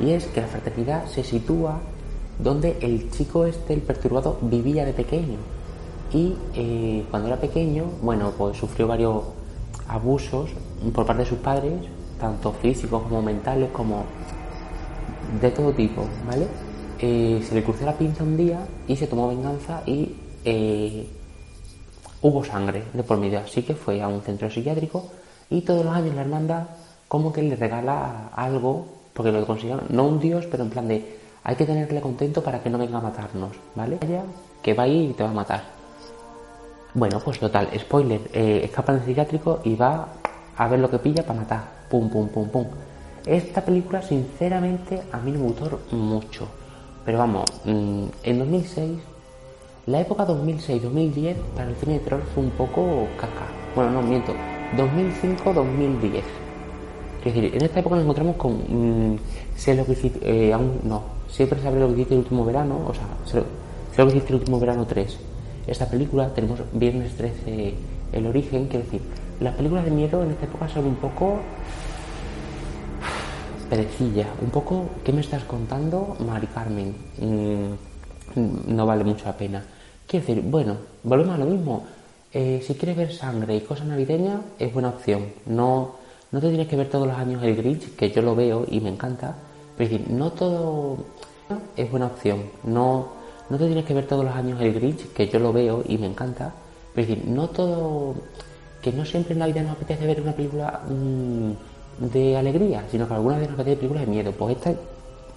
y 0.00 0.12
es 0.12 0.26
que 0.26 0.40
la 0.40 0.46
fraternidad 0.46 1.06
se 1.06 1.22
sitúa 1.22 1.80
donde 2.38 2.78
el 2.80 3.10
chico 3.10 3.44
este, 3.44 3.74
el 3.74 3.82
perturbado, 3.82 4.38
vivía 4.40 4.84
de 4.84 4.92
pequeño. 4.92 5.38
Y 6.12 6.34
eh, 6.54 7.04
cuando 7.10 7.28
era 7.28 7.36
pequeño, 7.38 7.84
bueno, 8.02 8.32
pues 8.36 8.56
sufrió 8.56 8.86
varios 8.86 9.24
abusos 9.88 10.50
por 10.94 11.04
parte 11.04 11.24
de 11.24 11.28
sus 11.28 11.38
padres, 11.38 11.74
tanto 12.18 12.52
físicos 12.52 13.02
como 13.02 13.20
mentales, 13.20 13.70
como 13.72 14.04
de 15.40 15.50
todo 15.50 15.72
tipo, 15.72 16.04
¿vale? 16.26 16.46
Eh, 17.00 17.44
se 17.46 17.54
le 17.54 17.62
cruzó 17.62 17.84
la 17.84 17.96
pinza 17.96 18.24
un 18.24 18.36
día 18.36 18.66
y 18.86 18.96
se 18.96 19.06
tomó 19.06 19.28
venganza 19.28 19.82
y 19.86 20.14
eh, 20.44 21.06
hubo 22.22 22.44
sangre 22.44 22.84
de 22.92 23.02
por 23.02 23.18
medio. 23.18 23.40
Así 23.40 23.62
que 23.62 23.74
fue 23.74 24.00
a 24.00 24.08
un 24.08 24.22
centro 24.22 24.50
psiquiátrico 24.50 25.04
y 25.50 25.62
todos 25.62 25.84
los 25.84 25.94
años 25.94 26.14
la 26.14 26.22
hermandad 26.22 26.64
como 27.08 27.32
que 27.32 27.42
le 27.42 27.56
regala 27.56 28.28
algo, 28.34 28.86
porque 29.14 29.32
lo 29.32 29.46
consideran, 29.46 29.86
no 29.88 30.04
un 30.04 30.20
dios, 30.20 30.46
pero 30.50 30.62
en 30.62 30.70
plan 30.70 30.88
de 30.88 31.18
hay 31.42 31.56
que 31.56 31.64
tenerle 31.64 32.00
contento 32.00 32.42
para 32.42 32.62
que 32.62 32.68
no 32.68 32.78
venga 32.78 32.98
a 32.98 33.00
matarnos, 33.00 33.52
¿vale? 33.74 33.98
Que 34.62 34.74
va 34.74 34.82
a 34.82 34.88
ir 34.88 35.10
y 35.10 35.12
te 35.14 35.22
va 35.22 35.30
a 35.30 35.32
matar. 35.32 35.62
Bueno, 36.94 37.20
pues 37.24 37.38
total, 37.38 37.68
spoiler, 37.78 38.20
eh, 38.32 38.60
escapa 38.64 38.92
del 38.92 39.04
psiquiátrico 39.04 39.60
y 39.64 39.74
va 39.74 40.08
a 40.56 40.68
ver 40.68 40.80
lo 40.80 40.90
que 40.90 40.98
pilla 40.98 41.24
para 41.24 41.40
matar. 41.40 41.62
Pum, 41.88 42.10
pum, 42.10 42.28
pum, 42.28 42.48
pum. 42.48 42.66
Esta 43.24 43.62
película, 43.62 44.02
sinceramente, 44.02 45.02
a 45.12 45.18
mí 45.18 45.32
me 45.32 45.38
gustó 45.38 45.80
mucho. 45.92 46.48
Pero 47.04 47.18
vamos, 47.18 47.44
mm, 47.64 48.04
en 48.22 48.38
2006, 48.38 48.98
la 49.86 50.00
época 50.00 50.26
2006-2010 50.26 51.36
para 51.54 51.70
el 51.70 51.76
cine 51.76 51.94
de 51.94 52.00
terror 52.00 52.22
fue 52.34 52.44
un 52.44 52.50
poco 52.50 53.06
caca. 53.16 53.46
Bueno, 53.74 53.90
no 53.92 54.02
miento, 54.02 54.34
2005-2010. 54.76 56.22
Es 57.18 57.24
decir, 57.24 57.54
en 57.54 57.62
esta 57.62 57.80
época 57.80 57.96
nos 57.96 58.04
encontramos 58.04 58.36
con. 58.36 59.12
Mm, 59.12 59.18
sé 59.56 59.74
lo 59.74 59.84
que 59.84 59.92
hiciste. 59.92 60.18
Eh, 60.22 60.52
aún 60.52 60.80
no. 60.84 61.02
Siempre 61.28 61.60
sabré 61.60 61.80
lo 61.80 61.88
que 61.88 61.94
hiciste 61.94 62.14
el 62.14 62.20
último 62.20 62.44
verano. 62.44 62.80
O 62.86 62.94
sea, 62.94 63.06
sé, 63.24 63.42
lo 63.96 64.06
que 64.06 64.12
hiciste 64.12 64.32
el 64.32 64.40
último 64.40 64.60
verano 64.60 64.86
3. 64.86 65.18
Esta 65.66 65.86
película, 65.86 66.32
tenemos 66.32 66.60
Viernes 66.72 67.14
13, 67.16 67.74
El 68.12 68.26
Origen. 68.26 68.68
Quiero 68.68 68.84
decir, 68.84 69.02
las 69.40 69.54
películas 69.54 69.84
de 69.84 69.90
miedo 69.90 70.22
en 70.22 70.30
esta 70.30 70.46
época 70.46 70.68
son 70.68 70.86
un 70.86 70.94
poco 70.96 71.40
perecilla. 73.68 74.26
Un 74.40 74.50
poco, 74.50 74.86
¿qué 75.04 75.12
me 75.12 75.20
estás 75.20 75.44
contando, 75.44 76.16
Mari 76.20 76.46
Carmen? 76.46 76.94
Mm, 77.20 78.74
no 78.74 78.86
vale 78.86 79.04
mucho 79.04 79.26
la 79.26 79.36
pena. 79.36 79.64
Quiero 80.06 80.26
decir, 80.26 80.42
bueno, 80.42 80.76
volvemos 81.02 81.34
a 81.34 81.38
lo 81.38 81.44
mismo. 81.44 81.84
Eh, 82.32 82.62
si 82.66 82.74
quieres 82.74 82.96
ver 82.96 83.12
sangre 83.12 83.56
y 83.56 83.60
cosas 83.60 83.86
navideñas, 83.86 84.40
es 84.58 84.72
buena 84.72 84.90
opción. 84.90 85.26
No, 85.46 85.96
no 86.30 86.40
te 86.40 86.48
tienes 86.48 86.68
que 86.68 86.76
ver 86.76 86.88
todos 86.88 87.06
los 87.06 87.16
años 87.16 87.42
el 87.42 87.56
Grinch, 87.56 87.96
que 87.96 88.10
yo 88.10 88.22
lo 88.22 88.34
veo 88.34 88.64
y 88.68 88.80
me 88.80 88.90
encanta. 88.90 89.34
Pero 89.76 89.84
es 89.86 89.90
decir, 89.90 90.10
no 90.10 90.32
todo 90.32 90.98
es 91.76 91.90
buena 91.90 92.06
opción. 92.06 92.42
No, 92.64 93.08
no 93.48 93.58
te 93.58 93.66
tienes 93.66 93.84
que 93.84 93.94
ver 93.94 94.06
todos 94.06 94.24
los 94.24 94.34
años 94.34 94.60
el 94.60 94.74
Grinch, 94.74 95.12
que 95.12 95.28
yo 95.28 95.38
lo 95.38 95.52
veo 95.52 95.82
y 95.86 95.98
me 95.98 96.06
encanta. 96.06 96.52
Pero 96.94 97.02
es 97.02 97.08
decir, 97.08 97.28
no 97.28 97.48
todo. 97.48 98.14
Que 98.82 98.92
no 98.92 99.04
siempre 99.04 99.32
en 99.32 99.40
la 99.40 99.46
vida 99.46 99.62
nos 99.62 99.72
apetece 99.72 100.06
ver 100.06 100.20
una 100.20 100.32
película. 100.32 100.82
Mm, 100.88 101.52
de 101.98 102.36
alegría, 102.36 102.84
sino 102.90 103.08
que 103.08 103.14
algunas 103.14 103.38
veces 103.38 103.50
nos 103.50 103.60
apetece 103.60 103.76
películas 103.76 104.06
de 104.06 104.12
miedo. 104.12 104.32
Pues 104.32 104.56
esta 104.56 104.72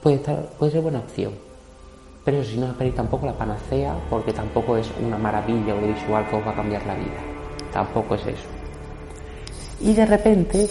puede, 0.02 0.18
estar, 0.18 0.46
puede 0.58 0.72
ser 0.72 0.82
buena 0.82 1.00
opción. 1.00 1.34
Pero 2.24 2.38
eso 2.38 2.52
si 2.52 2.58
no 2.58 2.68
esperéis 2.68 2.96
tampoco 2.96 3.26
la 3.26 3.34
panacea, 3.34 3.96
porque 4.10 4.32
tampoco 4.32 4.78
es 4.78 4.90
una 5.04 5.18
maravilla 5.18 5.74
audiovisual 5.74 6.28
que 6.30 6.36
os 6.36 6.46
va 6.46 6.52
a 6.52 6.56
cambiar 6.56 6.86
la 6.86 6.96
vida. 6.96 7.20
Tampoco 7.74 8.16
es 8.16 8.28
eso. 8.28 8.48
Y 9.80 9.94
de 9.94 10.06
repente, 10.06 10.68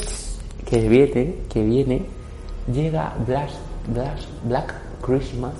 que 0.64 0.88
viene, 0.88 1.35
que 1.49 1.62
viene, 1.62 2.02
llega 2.73 3.14
Black, 3.26 3.50
Black, 3.93 4.19
Black 4.44 4.75
Christmas 5.02 5.55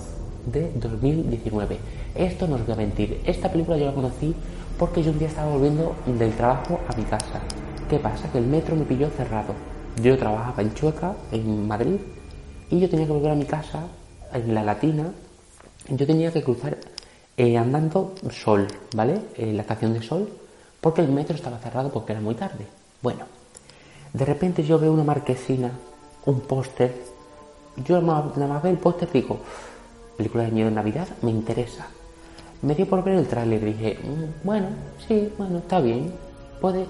de 0.45 0.71
2019. 0.75 1.77
Esto 2.15 2.47
no 2.47 2.55
os 2.55 2.65
voy 2.65 2.73
a 2.73 2.77
mentir. 2.77 3.21
Esta 3.25 3.51
película 3.51 3.77
yo 3.77 3.85
la 3.85 3.93
conocí 3.93 4.33
porque 4.79 5.03
yo 5.03 5.11
un 5.11 5.19
día 5.19 5.27
estaba 5.27 5.51
volviendo 5.51 5.95
del 6.05 6.33
trabajo 6.33 6.79
a 6.87 6.95
mi 6.95 7.03
casa. 7.03 7.41
¿Qué 7.89 7.99
pasa? 7.99 8.31
Que 8.31 8.37
el 8.37 8.47
metro 8.47 8.75
me 8.75 8.85
pilló 8.85 9.09
cerrado 9.09 9.53
yo 10.01 10.17
trabajaba 10.17 10.61
en 10.61 10.73
Chueca, 10.73 11.13
en 11.31 11.67
Madrid, 11.67 11.97
y 12.69 12.79
yo 12.79 12.89
tenía 12.89 13.05
que 13.05 13.11
volver 13.11 13.31
a 13.31 13.35
mi 13.35 13.45
casa, 13.45 13.83
en 14.33 14.53
la 14.53 14.63
Latina, 14.63 15.11
yo 15.89 16.05
tenía 16.07 16.31
que 16.31 16.43
cruzar 16.43 16.77
eh, 17.37 17.57
andando 17.57 18.13
Sol, 18.29 18.67
¿vale? 18.95 19.19
En 19.37 19.55
la 19.55 19.61
estación 19.63 19.93
de 19.93 20.01
Sol, 20.01 20.29
porque 20.79 21.01
el 21.01 21.09
metro 21.09 21.35
estaba 21.35 21.57
cerrado 21.59 21.91
porque 21.91 22.13
era 22.13 22.21
muy 22.21 22.35
tarde. 22.35 22.65
Bueno, 23.01 23.25
de 24.13 24.25
repente 24.25 24.63
yo 24.63 24.79
veo 24.79 24.91
una 24.91 25.03
marquesina, 25.03 25.71
un 26.25 26.41
póster, 26.41 26.93
yo 27.85 28.01
nada 28.01 28.47
más 28.47 28.63
veo 28.63 28.71
el 28.71 28.77
póster 28.77 29.11
digo, 29.11 29.39
película 30.17 30.43
de 30.43 30.51
miedo 30.51 30.67
en 30.67 30.75
Navidad, 30.75 31.07
me 31.21 31.31
interesa. 31.31 31.87
Me 32.61 32.75
dio 32.75 32.87
por 32.87 33.03
ver 33.03 33.15
el 33.15 33.27
tráiler 33.27 33.63
y 33.63 33.73
dije, 33.73 33.99
mm, 34.03 34.45
bueno, 34.45 34.67
sí, 35.07 35.33
bueno, 35.37 35.59
está 35.59 35.79
bien, 35.79 36.13
puede, 36.59 36.85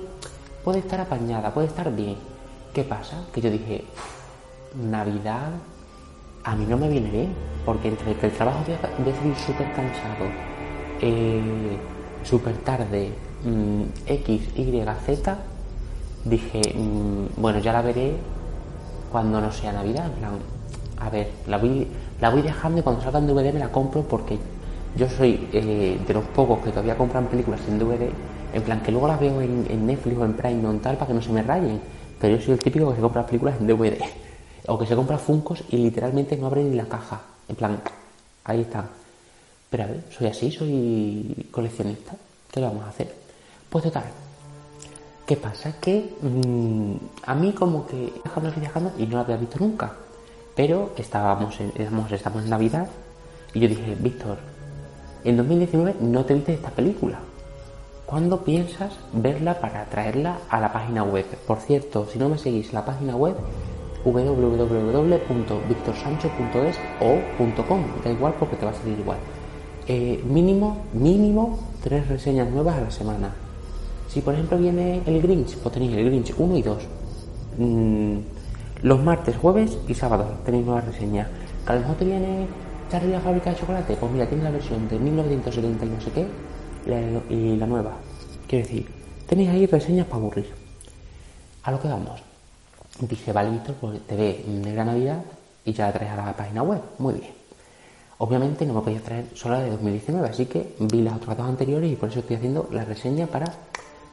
puede 0.64 0.80
estar 0.80 1.00
apañada, 1.00 1.54
puede 1.54 1.68
estar 1.68 1.96
bien. 1.96 2.18
¿Qué 2.74 2.84
pasa? 2.84 3.24
Que 3.34 3.40
yo 3.42 3.50
dije, 3.50 3.86
Navidad 4.76 5.52
a 6.44 6.56
mí 6.56 6.66
no 6.68 6.78
me 6.78 6.90
viene 6.90 7.10
bien, 7.10 7.30
porque 7.66 7.90
entre 7.90 8.12
el 8.12 8.34
trabajo 8.34 8.64
voy 8.66 8.76
a 8.76 9.16
salir 9.16 9.36
súper 9.36 9.68
cansado, 9.74 10.26
eh, 11.02 11.78
súper 12.24 12.58
tarde, 12.58 13.12
mm, 13.44 13.84
X, 14.08 14.42
Y, 14.56 14.84
Z, 15.06 15.38
dije, 16.26 16.62
mm, 16.76 17.42
bueno, 17.42 17.60
ya 17.60 17.74
la 17.74 17.82
veré 17.82 18.14
cuando 19.12 19.42
no 19.42 19.52
sea 19.52 19.74
Navidad. 19.74 20.06
En 20.08 20.14
plan, 20.14 20.32
a 21.00 21.10
ver, 21.10 21.32
la 21.48 21.58
voy, 21.58 21.88
la 22.20 22.30
voy 22.30 22.42
dejando 22.42 22.80
y 22.80 22.84
cuando 22.84 23.02
salga 23.02 23.20
en 23.20 23.28
DVD 23.28 23.54
me 23.54 23.60
la 23.60 23.72
compro 23.72 24.04
porque 24.04 24.38
yo 24.96 25.08
soy 25.10 25.48
eh, 25.54 26.00
de 26.06 26.14
los 26.14 26.24
pocos 26.26 26.60
que 26.60 26.70
todavía 26.70 26.98
compran 26.98 27.26
películas 27.28 27.62
en 27.68 27.80
DVD, 27.80 28.10
en 28.54 28.62
plan 28.64 28.82
que 28.82 28.92
luego 28.92 29.08
las 29.08 29.20
veo 29.20 29.42
en, 29.42 29.66
en 29.70 29.86
Netflix 29.86 30.18
o 30.18 30.26
en 30.26 30.34
Prime 30.34 30.68
o 30.68 30.72
en 30.72 30.80
tal 30.80 30.96
para 30.98 31.08
que 31.08 31.14
no 31.14 31.22
se 31.22 31.32
me 31.32 31.42
rayen 31.44 31.80
pero 32.22 32.38
yo 32.38 32.42
soy 32.44 32.54
el 32.54 32.60
típico 32.60 32.90
que 32.90 32.98
se 32.98 33.02
compra 33.02 33.26
películas 33.26 33.56
en 33.60 33.66
DVD. 33.66 33.98
O 34.68 34.78
que 34.78 34.86
se 34.86 34.96
compra 34.96 35.18
Funcos 35.18 35.64
y 35.70 35.78
literalmente 35.78 36.38
no 36.38 36.48
abre 36.48 36.64
ni 36.64 36.76
la 36.76 36.86
caja. 36.86 37.22
En 37.48 37.56
plan, 37.56 37.82
ahí 38.44 38.62
está. 38.62 38.86
Pero 39.70 39.84
a 39.84 39.88
ver, 39.88 40.04
soy 40.12 40.28
así, 40.28 40.52
soy 40.52 41.48
coleccionista. 41.52 42.14
¿Qué 42.52 42.60
le 42.60 42.68
vamos 42.68 42.86
a 42.86 42.90
hacer? 42.90 43.14
Pues 43.70 43.84
total. 43.84 44.04
¿Qué 45.26 45.38
pasa? 45.38 45.74
Que 45.80 46.14
mm, 46.22 46.94
a 47.26 47.36
mí 47.36 47.54
como 47.54 47.88
que 47.88 48.14
viajando 48.24 48.52
viajando 48.60 48.92
y 48.98 49.06
no 49.06 49.18
la 49.18 49.22
había 49.22 49.38
visto 49.38 49.58
nunca. 49.60 49.94
Pero 50.56 50.94
estábamos 50.98 51.60
en, 51.60 51.72
estamos 52.12 52.44
en 52.44 52.50
Navidad 52.50 52.88
y 53.54 53.62
yo 53.62 53.68
dije, 53.68 53.96
Víctor, 53.98 54.38
en 55.24 55.38
2019 55.38 55.96
no 56.02 56.26
te 56.26 56.34
viste 56.34 56.54
esta 56.54 56.70
película. 56.70 57.20
¿cuándo 58.12 58.44
piensas 58.44 58.92
verla 59.14 59.62
para 59.62 59.86
traerla 59.86 60.40
a 60.50 60.60
la 60.60 60.74
página 60.74 61.02
web? 61.02 61.26
Por 61.48 61.60
cierto, 61.60 62.06
si 62.12 62.20
no 62.20 62.28
me 62.28 62.38
seguís 62.38 62.74
la 62.74 62.84
página 62.84 63.16
web, 63.16 63.36
www.victorsancho.es 64.04 66.80
o 67.00 67.20
.com, 67.68 67.84
da 68.04 68.12
igual 68.12 68.34
porque 68.40 68.56
te 68.56 68.66
va 68.66 68.72
a 68.72 68.74
salir 68.74 68.98
igual. 69.00 69.20
Eh, 69.88 70.24
mínimo, 70.26 70.86
mínimo 70.94 71.60
tres 71.84 72.08
reseñas 72.08 72.50
nuevas 72.50 72.78
a 72.78 72.82
la 72.82 72.92
semana. 72.92 73.34
Si 74.08 74.22
por 74.22 74.34
ejemplo 74.34 74.58
viene 74.58 75.02
el 75.06 75.22
Grinch, 75.22 75.58
pues 75.58 75.74
tenéis 75.74 75.98
el 75.98 76.06
Grinch 76.06 76.34
1 76.38 76.58
y 76.58 76.62
2. 76.62 76.78
Mm, 77.58 78.18
los 78.84 79.04
martes, 79.04 79.36
jueves 79.38 79.78
y 79.88 79.94
sábados 79.94 80.28
tenéis 80.46 80.66
nuevas 80.66 80.86
reseñas. 80.86 81.28
Que 81.66 81.72
a 81.72 81.76
lo 81.76 81.82
mejor 81.82 81.96
te 81.96 82.06
viene 82.06 82.48
Charlie 82.92 83.12
la 83.12 83.22
fábrica 83.22 83.52
de 83.52 83.58
chocolate, 83.58 83.96
pues 83.96 84.12
mira, 84.12 84.28
tiene 84.28 84.44
la 84.44 84.52
versión 84.52 84.88
de 84.90 85.00
1970 85.00 85.86
y 85.86 85.90
no 85.90 86.02
sé 86.02 86.12
qué, 86.12 86.28
y 87.30 87.56
la 87.56 87.68
nueva. 87.68 87.94
Quiero 88.48 88.68
decir, 88.68 88.86
tenéis 89.28 89.50
ahí 89.50 89.66
reseñas 89.66 90.08
para 90.08 90.18
aburrir. 90.18 90.48
A 91.64 91.72
lo 91.72 91.80
que 91.80 91.88
vamos. 91.88 92.31
Dije, 93.00 93.34
vale, 93.34 93.52
Víctor, 93.52 93.76
pues 93.76 94.02
te 94.02 94.16
ve 94.16 94.44
Negra 94.48 94.86
Navidad 94.86 95.22
y 95.66 95.74
ya 95.74 95.88
la 95.88 95.94
traes 95.94 96.12
a 96.12 96.18
la 96.18 96.36
página 96.36 96.64
web. 96.64 96.82
Muy 97.00 97.16
bien. 97.16 97.34
Obviamente 98.18 98.66
no 98.66 98.76
me 98.76 98.82
podía 98.82 99.02
traer 99.02 99.26
solo 99.34 99.56
la 99.56 99.62
de 99.62 99.72
2019, 99.72 100.30
así 100.30 100.46
que 100.46 100.76
vi 100.80 101.02
las 101.02 101.16
otras 101.16 101.38
dos 101.38 101.48
anteriores 101.48 101.92
y 101.92 101.96
por 101.96 102.10
eso 102.10 102.20
estoy 102.20 102.36
haciendo 102.36 102.70
la 102.72 102.86
reseña 102.86 103.26
para 103.26 103.52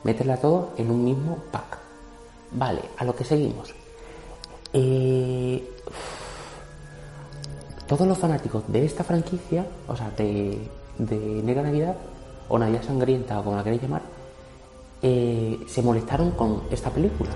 meterla 0.03 0.39
todo 0.39 0.71
en 0.79 0.91
un 0.91 1.05
mismo 1.05 1.37
pack. 1.51 1.79
Vale, 2.53 2.81
a 2.97 3.05
lo 3.05 3.15
que 3.15 3.25
seguimos. 3.25 3.75
Eh, 4.73 5.63
todos 7.87 8.07
los 8.07 8.17
fanáticos 8.17 8.65
de 8.69 8.85
esta 8.85 9.05
franquicia, 9.05 9.67
o 9.87 9.97
sea, 9.97 10.11
de, 10.11 10.59
Negra 10.99 11.63
Navidad, 11.63 11.97
o 12.49 12.59
Navidad 12.59 12.83
Sangrienta, 12.83 13.41
o 13.41 13.45
como 13.45 13.57
la 13.57 13.65
queréis 13.65 13.83
llamar, 13.83 14.03
eh, 15.03 15.59
se 15.67 15.83
molestaron 15.83 16.31
con 16.33 16.63
esta 16.71 16.91
película. 16.91 17.31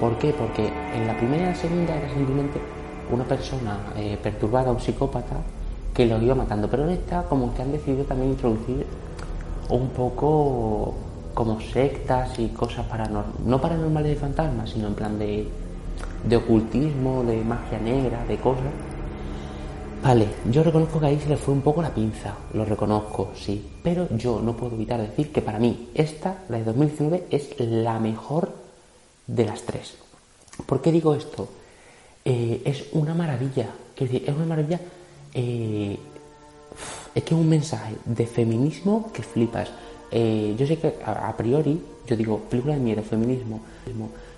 ¿Por 0.00 0.16
qué? 0.18 0.32
Porque 0.32 0.70
en 0.94 1.06
la 1.06 1.16
primera 1.16 1.44
y 1.44 1.46
la 1.46 1.54
segunda 1.54 1.96
era 1.96 2.08
simplemente 2.12 2.60
una 3.12 3.24
persona 3.24 3.92
eh, 3.96 4.18
perturbada, 4.22 4.70
un 4.70 4.80
psicópata, 4.80 5.36
que 5.94 6.06
lo 6.06 6.22
iba 6.22 6.34
matando. 6.34 6.68
Pero 6.68 6.84
en 6.84 6.90
esta, 6.90 7.24
como 7.24 7.54
que 7.54 7.62
han 7.62 7.72
decidido 7.72 8.04
también 8.04 8.30
introducir 8.30 8.86
un 9.70 9.88
poco 9.88 10.94
como 11.34 11.60
sectas 11.60 12.38
y 12.38 12.48
cosas 12.48 12.86
paranormales, 12.86 13.40
no 13.44 13.60
paranormales 13.60 14.12
de 14.12 14.16
fantasmas, 14.16 14.70
sino 14.70 14.88
en 14.88 14.94
plan 14.94 15.18
de, 15.18 15.46
de 16.24 16.36
ocultismo, 16.36 17.22
de 17.24 17.42
magia 17.44 17.78
negra, 17.78 18.24
de 18.26 18.36
cosas 18.38 18.72
Vale, 20.02 20.28
yo 20.50 20.62
reconozco 20.62 21.00
que 21.00 21.06
ahí 21.06 21.18
se 21.18 21.28
le 21.28 21.36
fue 21.36 21.52
un 21.52 21.60
poco 21.60 21.82
la 21.82 21.92
pinza, 21.92 22.34
lo 22.54 22.64
reconozco, 22.64 23.30
sí, 23.34 23.68
pero 23.82 24.08
yo 24.16 24.40
no 24.40 24.56
puedo 24.56 24.76
evitar 24.76 25.00
decir 25.00 25.32
que 25.32 25.42
para 25.42 25.58
mí 25.58 25.88
esta, 25.92 26.44
la 26.48 26.58
de 26.58 26.64
2019, 26.64 27.26
es 27.30 27.58
la 27.58 27.98
mejor 27.98 28.52
de 29.28 29.44
las 29.44 29.62
tres. 29.62 29.94
¿Por 30.66 30.82
qué 30.82 30.90
digo 30.90 31.14
esto? 31.14 31.48
Eh, 32.24 32.62
es 32.64 32.86
una 32.92 33.14
maravilla, 33.14 33.68
decir, 33.96 34.24
es 34.26 34.34
una 34.34 34.46
maravilla, 34.46 34.80
eh, 35.32 35.96
es 37.14 37.22
que 37.22 37.34
es 37.34 37.40
un 37.40 37.48
mensaje 37.48 37.94
de 38.04 38.26
feminismo 38.26 39.10
que 39.12 39.22
flipas. 39.22 39.70
Eh, 40.10 40.54
yo 40.58 40.66
sé 40.66 40.78
que 40.78 40.94
a, 41.04 41.36
priori, 41.36 41.80
yo 42.06 42.16
digo, 42.16 42.38
película 42.50 42.74
de 42.74 42.80
miedo, 42.80 43.02
feminismo, 43.02 43.60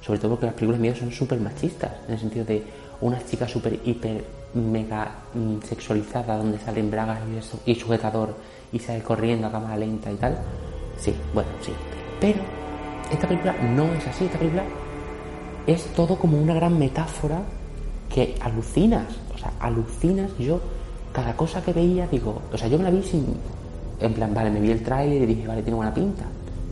sobre 0.01 0.19
todo 0.19 0.33
porque 0.33 0.47
las 0.47 0.55
películas 0.55 0.79
de 0.79 0.83
miedo 0.83 0.97
son 0.97 1.13
súper 1.13 1.41
machistas, 1.41 1.93
en 2.07 2.15
el 2.15 2.21
sentido 2.21 2.45
de 2.45 2.63
una 3.01 3.25
chica 3.25 3.49
súper 3.49 3.81
hiper 3.85 4.25
mega 4.55 5.15
mm, 5.33 5.63
sexualizada 5.67 6.37
donde 6.37 6.59
salen 6.59 6.91
bragas 6.91 7.21
y, 7.65 7.71
y 7.71 7.75
sujetador 7.77 8.35
y 8.73 8.79
sale 8.81 9.03
corriendo 9.03 9.47
a 9.47 9.53
cámara 9.53 9.77
lenta 9.77 10.11
y 10.11 10.17
tal. 10.17 10.39
Sí, 10.99 11.15
bueno, 11.33 11.49
sí. 11.63 11.73
Pero 12.21 12.60
esta 13.11 13.27
película 13.27 13.55
no 13.75 13.93
es 13.95 14.07
así. 14.07 14.25
Esta 14.25 14.39
película 14.39 14.65
es 15.67 15.85
todo 15.95 16.17
como 16.17 16.39
una 16.39 16.55
gran 16.55 16.79
metáfora 16.79 17.43
que 18.13 18.35
alucinas. 18.41 19.07
O 19.35 19.39
sea, 19.39 19.53
alucinas. 19.61 20.31
Yo, 20.39 20.61
cada 21.13 21.37
cosa 21.37 21.63
que 21.63 21.73
veía, 21.73 22.07
digo, 22.07 22.41
o 22.53 22.57
sea, 22.57 22.69
yo 22.69 22.79
me 22.79 22.85
la 22.85 22.91
vi 22.91 23.03
sin. 23.03 23.27
En 24.01 24.15
plan, 24.15 24.33
vale, 24.33 24.51
me 24.51 24.61
vi 24.61 24.71
el 24.71 24.83
trailer 24.83 25.23
y 25.23 25.27
dije, 25.27 25.47
vale, 25.47 25.63
tiene 25.63 25.77
buena 25.77 25.93
pinta. 25.93 26.25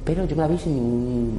Pero 0.05 0.25
yo 0.25 0.37
me 0.37 0.43
la 0.43 0.49
vi 0.49 0.59
sin. 0.59 1.39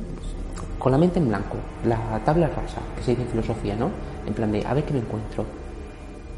con 0.77 0.91
la 0.91 0.97
mente 0.97 1.19
en 1.19 1.27
blanco. 1.27 1.57
La 1.85 2.21
tabla 2.23 2.47
rasa, 2.47 2.81
que 2.95 3.03
se 3.03 3.11
dice 3.11 3.23
en 3.23 3.29
filosofía, 3.29 3.75
¿no? 3.75 3.89
En 4.25 4.33
plan 4.33 4.51
de, 4.51 4.65
a 4.65 4.73
ver 4.73 4.83
qué 4.83 4.93
me 4.93 4.99
encuentro 4.99 5.45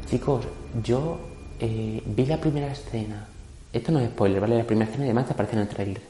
Chicos, 0.08 0.44
yo 0.82 1.18
eh, 1.58 2.02
vi 2.04 2.26
la 2.26 2.38
primera 2.38 2.70
escena. 2.70 3.26
Esto 3.72 3.92
no 3.92 4.00
es 4.00 4.10
spoiler, 4.10 4.40
¿vale? 4.40 4.58
La 4.58 4.64
primera 4.64 4.90
escena 4.90 5.04
además 5.04 5.30
aparece 5.30 5.54
en 5.54 5.62
el 5.62 5.68
trailer. 5.68 6.02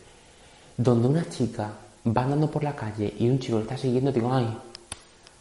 Donde 0.77 1.07
una 1.07 1.29
chica 1.29 1.71
va 2.07 2.23
andando 2.23 2.51
por 2.51 2.65
la 2.65 2.75
calle 2.75 3.15
y 3.19 3.29
un 3.29 3.39
chico 3.39 3.59
le 3.59 3.63
está 3.63 3.77
siguiendo, 3.77 4.13
digo, 4.13 4.33
ay, 4.33 4.47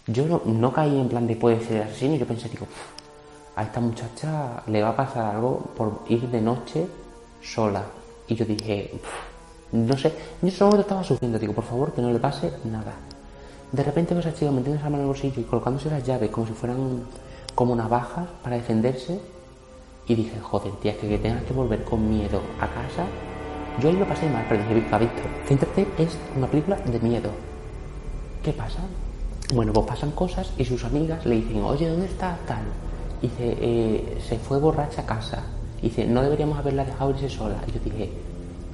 yo 0.07 0.41
no, 0.45 0.73
caí 0.73 0.99
en 0.99 1.09
plan 1.09 1.27
de 1.27 1.35
puede 1.35 1.63
ser 1.65 1.83
asesino, 1.83 2.15
yo 2.15 2.25
pensé, 2.25 2.49
digo, 2.49 2.67
a 3.55 3.63
esta 3.63 3.79
muchacha 3.79 4.63
le 4.67 4.81
va 4.81 4.89
a 4.89 4.95
pasar 4.95 5.35
algo 5.35 5.59
por 5.75 6.03
ir 6.09 6.27
de 6.29 6.41
noche 6.41 6.87
sola. 7.41 7.83
Y 8.27 8.35
yo 8.35 8.45
dije, 8.45 8.91
no 9.71 9.97
sé, 9.97 10.13
yo 10.41 10.51
solo 10.51 10.79
estaba 10.79 11.03
sufriendo, 11.03 11.37
digo, 11.37 11.53
por 11.53 11.63
favor, 11.63 11.93
que 11.93 12.01
no 12.01 12.11
le 12.11 12.19
pase 12.19 12.51
nada. 12.65 12.93
De 13.71 13.83
repente 13.83 14.13
veo 14.13 14.27
a 14.27 14.33
chica 14.33 14.51
metiendo 14.51 14.81
la 14.81 14.89
mano 14.89 14.97
en 14.97 15.01
el 15.01 15.07
bolsillo 15.07 15.41
y 15.41 15.45
colocándose 15.45 15.89
las 15.89 16.03
llaves 16.03 16.29
como 16.29 16.45
si 16.45 16.53
fueran 16.53 17.03
como 17.55 17.75
navajas 17.75 18.27
para 18.43 18.57
defenderse. 18.57 19.19
Y 20.07 20.15
dije, 20.15 20.39
joder, 20.41 20.73
tía, 20.81 20.97
que, 20.97 21.07
que 21.07 21.17
tengas 21.17 21.43
que 21.43 21.53
volver 21.53 21.83
con 21.83 22.09
miedo 22.09 22.41
a 22.59 22.67
casa. 22.67 23.05
Yo 23.79 23.89
ahí 23.89 23.95
lo 23.95 24.05
pasé 24.05 24.29
mal, 24.29 24.45
pero 24.49 24.61
dije, 24.61 24.73
Víctor, 24.73 24.99
Céntrate, 25.47 25.87
es 25.97 26.17
una 26.35 26.47
película 26.47 26.75
de 26.77 26.99
miedo. 26.99 27.29
¿Qué 28.43 28.51
pasa? 28.51 28.79
Bueno, 29.53 29.71
pues 29.73 29.87
pasan 29.87 30.11
cosas 30.11 30.51
y 30.57 30.65
sus 30.65 30.83
amigas 30.83 31.25
le 31.25 31.35
dicen, 31.35 31.61
oye, 31.63 31.87
¿dónde 31.87 32.05
está 32.05 32.37
tal? 32.47 32.63
Y 33.21 33.27
dice, 33.27 33.57
eh, 33.59 34.17
se 34.27 34.37
fue 34.37 34.59
borracha 34.59 35.01
a 35.01 35.05
casa. 35.05 35.43
Dice, 35.81 36.05
no 36.05 36.21
deberíamos 36.21 36.57
haberla 36.57 36.85
dejado 36.85 37.11
irse 37.11 37.29
sola. 37.29 37.55
Y 37.67 37.71
yo 37.71 37.79
dije, 37.83 38.09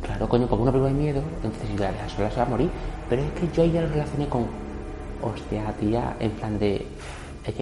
claro, 0.01 0.27
coño, 0.27 0.47
como 0.47 0.63
una 0.63 0.71
película 0.71 0.93
de 0.93 0.99
miedo, 0.99 1.21
entonces 1.43 1.69
si 1.69 1.77
la 1.77 1.91
deja 1.91 2.09
sola 2.09 2.31
se 2.31 2.37
va 2.37 2.43
a 2.43 2.49
morir. 2.49 2.69
Pero 3.09 3.21
es 3.21 3.31
que 3.31 3.55
yo 3.55 3.63
ahí 3.63 3.71
ya 3.71 3.81
lo 3.81 3.89
relacioné 3.89 4.27
con, 4.27 4.45
hostia, 5.21 5.73
tía, 5.79 6.15
en 6.19 6.31
plan 6.31 6.59
de, 6.59 6.85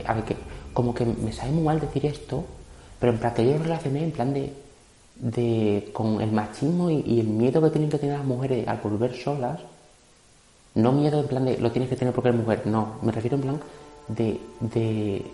a 0.05 0.13
ver, 0.13 0.23
que 0.23 0.35
como 0.73 0.93
que 0.93 1.05
me 1.05 1.31
sabe 1.31 1.51
muy 1.51 1.63
mal 1.63 1.79
decir 1.79 2.05
esto, 2.05 2.43
pero 2.99 3.13
en 3.13 3.19
plan 3.19 3.33
que 3.33 3.45
yo 3.45 3.57
lo 3.57 3.63
relacioné 3.63 4.03
en 4.03 4.11
plan 4.11 4.33
de, 4.33 4.53
de 5.15 5.89
con 5.93 6.21
el 6.21 6.31
machismo 6.31 6.89
y, 6.89 7.19
el 7.19 7.27
miedo 7.27 7.61
que 7.61 7.69
tienen 7.69 7.89
que 7.89 7.97
tener 7.97 8.17
las 8.17 8.27
mujeres 8.27 8.67
al 8.67 8.77
volver 8.77 9.15
solas, 9.15 9.59
no 10.75 10.91
miedo 10.91 11.21
en 11.21 11.27
plan 11.27 11.45
de 11.45 11.57
lo 11.57 11.71
tienes 11.71 11.89
que 11.89 11.95
tener 11.95 12.13
porque 12.13 12.29
eres 12.29 12.41
mujer, 12.41 12.63
no, 12.65 12.95
me 13.01 13.11
refiero 13.11 13.37
en 13.37 13.41
plan 13.41 13.61
de, 14.09 14.39
de, 14.59 15.25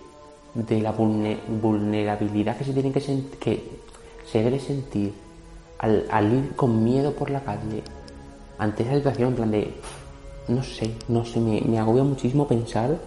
de 0.53 0.81
la 0.81 0.91
vulnerabilidad 0.91 2.57
que 2.57 2.63
se 2.63 2.73
tiene 2.73 2.91
que, 2.91 3.01
que 3.39 3.63
se 4.31 4.43
debe 4.43 4.59
sentir 4.59 5.13
al, 5.79 6.05
al, 6.11 6.33
ir 6.33 6.55
con 6.55 6.83
miedo 6.83 7.13
por 7.13 7.31
la 7.31 7.41
calle 7.41 7.81
ante 8.59 8.83
esa 8.83 8.95
situación 8.95 9.29
en 9.29 9.35
plan 9.35 9.51
de 9.51 9.73
no 10.47 10.63
sé, 10.63 10.91
no 11.07 11.25
sé, 11.25 11.39
me, 11.39 11.79
agobia 11.79 12.03
muchísimo 12.03 12.47
pensar 12.47 12.97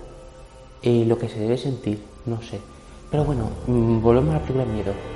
eh, 0.83 1.05
lo 1.07 1.19
que 1.19 1.29
se 1.29 1.39
debe 1.39 1.57
sentir 1.57 2.01
no 2.27 2.41
sé. 2.43 2.59
Pero 3.11 3.25
bueno, 3.25 3.49
mm, 3.67 4.01
volvemos 4.03 4.31
a 4.31 4.39
la 4.39 4.41
película 4.41 4.65
miedo. 4.65 5.14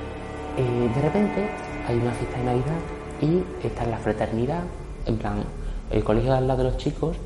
De 0.59 1.01
repente 1.03 1.49
hay 1.87 1.97
una 1.97 2.11
fiesta 2.13 2.39
de 2.39 2.45
Navidad 2.45 2.79
y 3.21 3.67
está 3.67 3.85
en 3.85 3.91
la 3.93 3.99
fraternidad, 3.99 4.63
en 5.07 5.17
plan, 5.17 5.45
el 5.91 6.03
colegio 6.03 6.35
al 6.35 6.49
lado 6.49 6.65
de 6.65 6.71
los 6.71 6.79
chicos, 6.79 7.17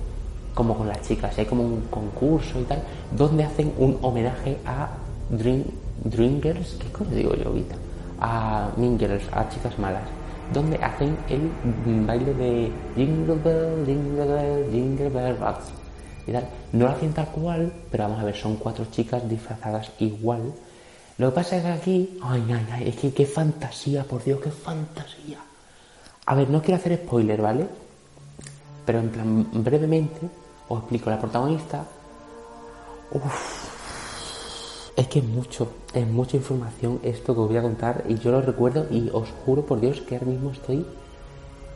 como 0.55 0.77
con 0.77 0.87
las 0.89 1.01
chicas. 1.01 1.39
Hay 1.39 1.47
como 1.47 1.63
un 1.63 1.83
concurso 1.91 2.61
y 2.61 2.65
tal, 2.65 2.83
donde 3.11 3.45
hacen 3.45 3.73
un 3.79 3.99
homenaje 4.03 4.59
a 4.67 4.91
Dream, 5.31 5.65
Dream 6.05 6.43
Girls, 6.43 6.77
¿qué 6.79 6.89
coño 6.93 7.11
digo 7.11 7.35
yo 7.35 7.49
ahorita? 7.49 7.75
A 8.21 8.71
Mean 8.77 8.99
a 9.33 9.49
chicas 9.49 9.79
malas, 9.79 10.05
donde 10.53 10.77
hacen 10.77 11.17
el 11.29 11.51
baile 12.07 12.35
de 12.35 12.71
Jingle 12.95 13.37
Bell, 13.43 13.87
Jingle 13.87 14.25
Bell, 14.27 14.67
Jingle 14.71 15.09
Bell 15.09 15.39
Rocks 15.39 15.73
no 16.73 16.87
lo 16.87 16.91
hacen 16.91 17.13
tal 17.13 17.27
cual, 17.27 17.73
pero 17.91 18.05
vamos 18.05 18.21
a 18.21 18.25
ver, 18.25 18.37
son 18.37 18.57
cuatro 18.57 18.87
chicas 18.91 19.29
disfrazadas 19.29 19.91
igual. 19.99 20.53
Lo 21.19 21.31
que 21.31 21.35
pasa 21.35 21.57
es 21.57 21.63
que 21.63 21.69
aquí, 21.69 22.19
ay, 22.23 22.45
ay, 22.49 22.67
ay, 22.73 22.89
es 22.89 22.97
que 22.97 23.13
qué 23.13 23.27
fantasía, 23.27 24.05
por 24.05 24.25
Dios, 24.25 24.41
qué 24.41 24.51
fantasía. 24.51 25.39
A 26.27 26.35
ver, 26.35 26.49
no 26.49 26.63
quiero 26.63 26.77
hacer 26.77 26.97
spoiler, 26.97 27.41
¿vale? 27.41 27.67
Pero 28.87 29.01
en 29.01 29.11
plan, 29.11 29.49
brevemente, 29.53 30.29
os 30.69 30.79
explico, 30.81 31.11
la 31.11 31.21
protagonista, 31.21 31.85
uff, 33.13 33.73
es 34.97 35.09
que 35.09 35.19
es 35.21 35.25
mucho, 35.25 35.69
es 35.95 36.07
mucha 36.07 36.37
información 36.37 37.01
esto 37.03 37.35
que 37.35 37.41
os 37.41 37.49
voy 37.49 37.57
a 37.57 37.63
contar 37.63 38.05
y 38.09 38.17
yo 38.19 38.31
lo 38.31 38.43
recuerdo 38.43 38.87
y 38.91 39.09
os 39.13 39.29
juro 39.45 39.65
por 39.65 39.81
Dios 39.81 40.01
que 40.01 40.17
ahora 40.17 40.27
mismo 40.27 40.51
estoy 40.51 40.85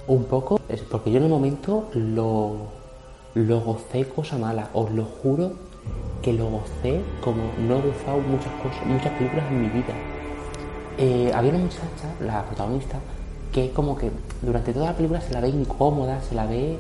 un 0.07 0.25
poco, 0.25 0.61
es 0.69 0.81
porque 0.83 1.11
yo 1.11 1.19
en 1.19 1.25
el 1.25 1.31
momento 1.31 1.89
lo, 1.95 2.57
lo 3.35 3.61
gocé 3.61 4.09
cosa 4.09 4.39
mala, 4.39 4.71
os 4.73 4.91
lo 4.93 5.05
juro 5.05 5.66
que 6.23 6.33
lo 6.33 6.49
gocé 6.49 7.01
como 7.23 7.43
no 7.59 7.77
he 7.77 7.83
gozado 7.83 8.19
muchas 8.19 8.53
cosas, 8.63 8.85
muchas 8.87 9.13
películas 9.13 9.45
en 9.51 9.63
mi 9.63 9.69
vida. 9.69 9.95
Eh, 10.99 11.31
había 11.35 11.51
una 11.51 11.61
muchacha, 11.61 12.09
la 12.21 12.43
protagonista, 12.45 12.99
que 13.53 13.71
como 13.71 13.97
que 13.97 14.11
durante 14.43 14.73
toda 14.73 14.87
la 14.87 14.95
película 14.95 15.21
se 15.21 15.33
la 15.33 15.41
ve 15.41 15.49
incómoda, 15.49 16.21
se 16.23 16.35
la 16.35 16.47
ve 16.47 16.79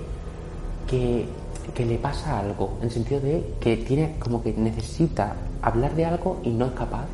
que, 0.88 1.26
que 1.74 1.84
le 1.84 1.98
pasa 1.98 2.40
algo, 2.40 2.76
en 2.78 2.84
el 2.84 2.90
sentido 2.90 3.20
de 3.20 3.54
que 3.60 3.76
tiene 3.76 4.16
como 4.18 4.42
que 4.42 4.52
necesita 4.52 5.36
hablar 5.62 5.94
de 5.94 6.06
algo 6.06 6.40
y 6.42 6.50
no 6.50 6.66
es 6.66 6.72
capaz. 6.72 7.06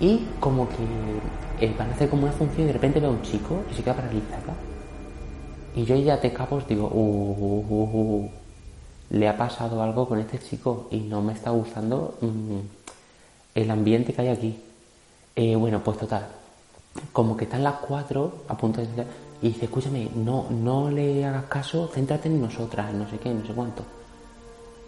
Y 0.00 0.26
como 0.40 0.66
que 0.68 1.66
van 1.78 1.90
a 1.90 1.92
hacer 1.92 2.08
como 2.08 2.22
una 2.22 2.32
función 2.32 2.64
y 2.64 2.66
de 2.66 2.72
repente 2.72 3.00
ve 3.00 3.06
a 3.06 3.10
un 3.10 3.22
chico 3.22 3.62
y 3.70 3.74
se 3.74 3.82
queda 3.82 3.94
paralizada. 3.94 4.54
Y 5.76 5.84
yo 5.84 5.94
ya 5.96 6.20
te 6.20 6.32
capos 6.32 6.66
digo, 6.66 6.88
uh, 6.92 7.64
uh, 7.68 8.24
uh, 8.24 8.30
le 9.10 9.28
ha 9.28 9.36
pasado 9.36 9.82
algo 9.82 10.08
con 10.08 10.18
este 10.20 10.38
chico 10.38 10.88
y 10.90 11.00
no 11.00 11.20
me 11.20 11.32
está 11.32 11.50
gustando 11.50 12.16
mm, 12.20 12.58
el 13.54 13.70
ambiente 13.70 14.12
que 14.12 14.22
hay 14.22 14.28
aquí. 14.28 14.58
Eh, 15.36 15.56
bueno, 15.56 15.82
pues 15.82 15.98
total, 15.98 16.26
como 17.12 17.36
que 17.36 17.44
están 17.44 17.62
las 17.62 17.76
cuatro 17.76 18.44
a 18.48 18.56
punto 18.56 18.80
de 18.80 18.86
y 19.42 19.48
dice, 19.48 19.64
escúchame, 19.64 20.10
no, 20.14 20.46
no 20.50 20.90
le 20.90 21.24
hagas 21.24 21.44
caso, 21.44 21.88
céntrate 21.88 22.28
en 22.28 22.42
nosotras, 22.42 22.92
no 22.92 23.08
sé 23.08 23.18
qué, 23.18 23.32
no 23.32 23.46
sé 23.46 23.52
cuánto. 23.54 23.82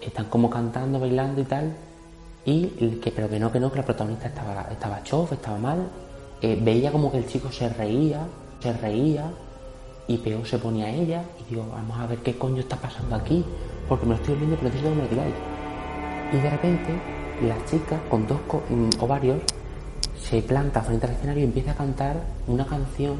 Están 0.00 0.26
como 0.26 0.50
cantando, 0.50 1.00
bailando 1.00 1.40
y 1.40 1.44
tal, 1.44 1.72
y 2.44 2.66
que, 3.00 3.12
pero 3.12 3.30
que 3.30 3.38
no, 3.38 3.50
que 3.50 3.58
no, 3.58 3.70
que 3.70 3.78
la 3.78 3.84
protagonista 3.84 4.28
estaba, 4.28 4.68
estaba 4.70 5.02
chof, 5.04 5.32
estaba 5.32 5.56
mal. 5.56 5.88
Eh, 6.42 6.58
veía 6.60 6.92
como 6.92 7.10
que 7.10 7.18
el 7.18 7.26
chico 7.26 7.50
se 7.50 7.68
reía, 7.70 8.26
se 8.60 8.74
reía, 8.74 9.30
y 10.06 10.18
peor 10.18 10.46
se 10.46 10.58
ponía 10.58 10.90
ella, 10.90 11.24
y 11.40 11.50
digo, 11.50 11.66
vamos 11.72 11.98
a 11.98 12.06
ver 12.06 12.18
qué 12.18 12.36
coño 12.36 12.60
está 12.60 12.76
pasando 12.76 13.16
aquí, 13.16 13.42
porque 13.92 14.06
me 14.06 14.14
lo 14.14 14.20
estoy 14.22 14.36
viendo, 14.36 14.56
pero 14.56 14.70
que 14.70 14.80
me 14.80 15.02
lo 15.02 15.08
digáis. 15.08 15.34
Y 16.32 16.36
de 16.38 16.48
repente, 16.48 16.94
la 17.46 17.62
chica 17.66 18.00
con 18.08 18.26
dos 18.26 18.38
mm, 18.70 19.02
ovarios 19.02 19.42
se 20.18 20.40
planta 20.40 20.80
frente 20.80 21.04
al 21.04 21.12
escenario 21.12 21.42
y 21.42 21.44
empieza 21.44 21.72
a 21.72 21.74
cantar 21.74 22.16
una 22.46 22.64
canción 22.64 23.16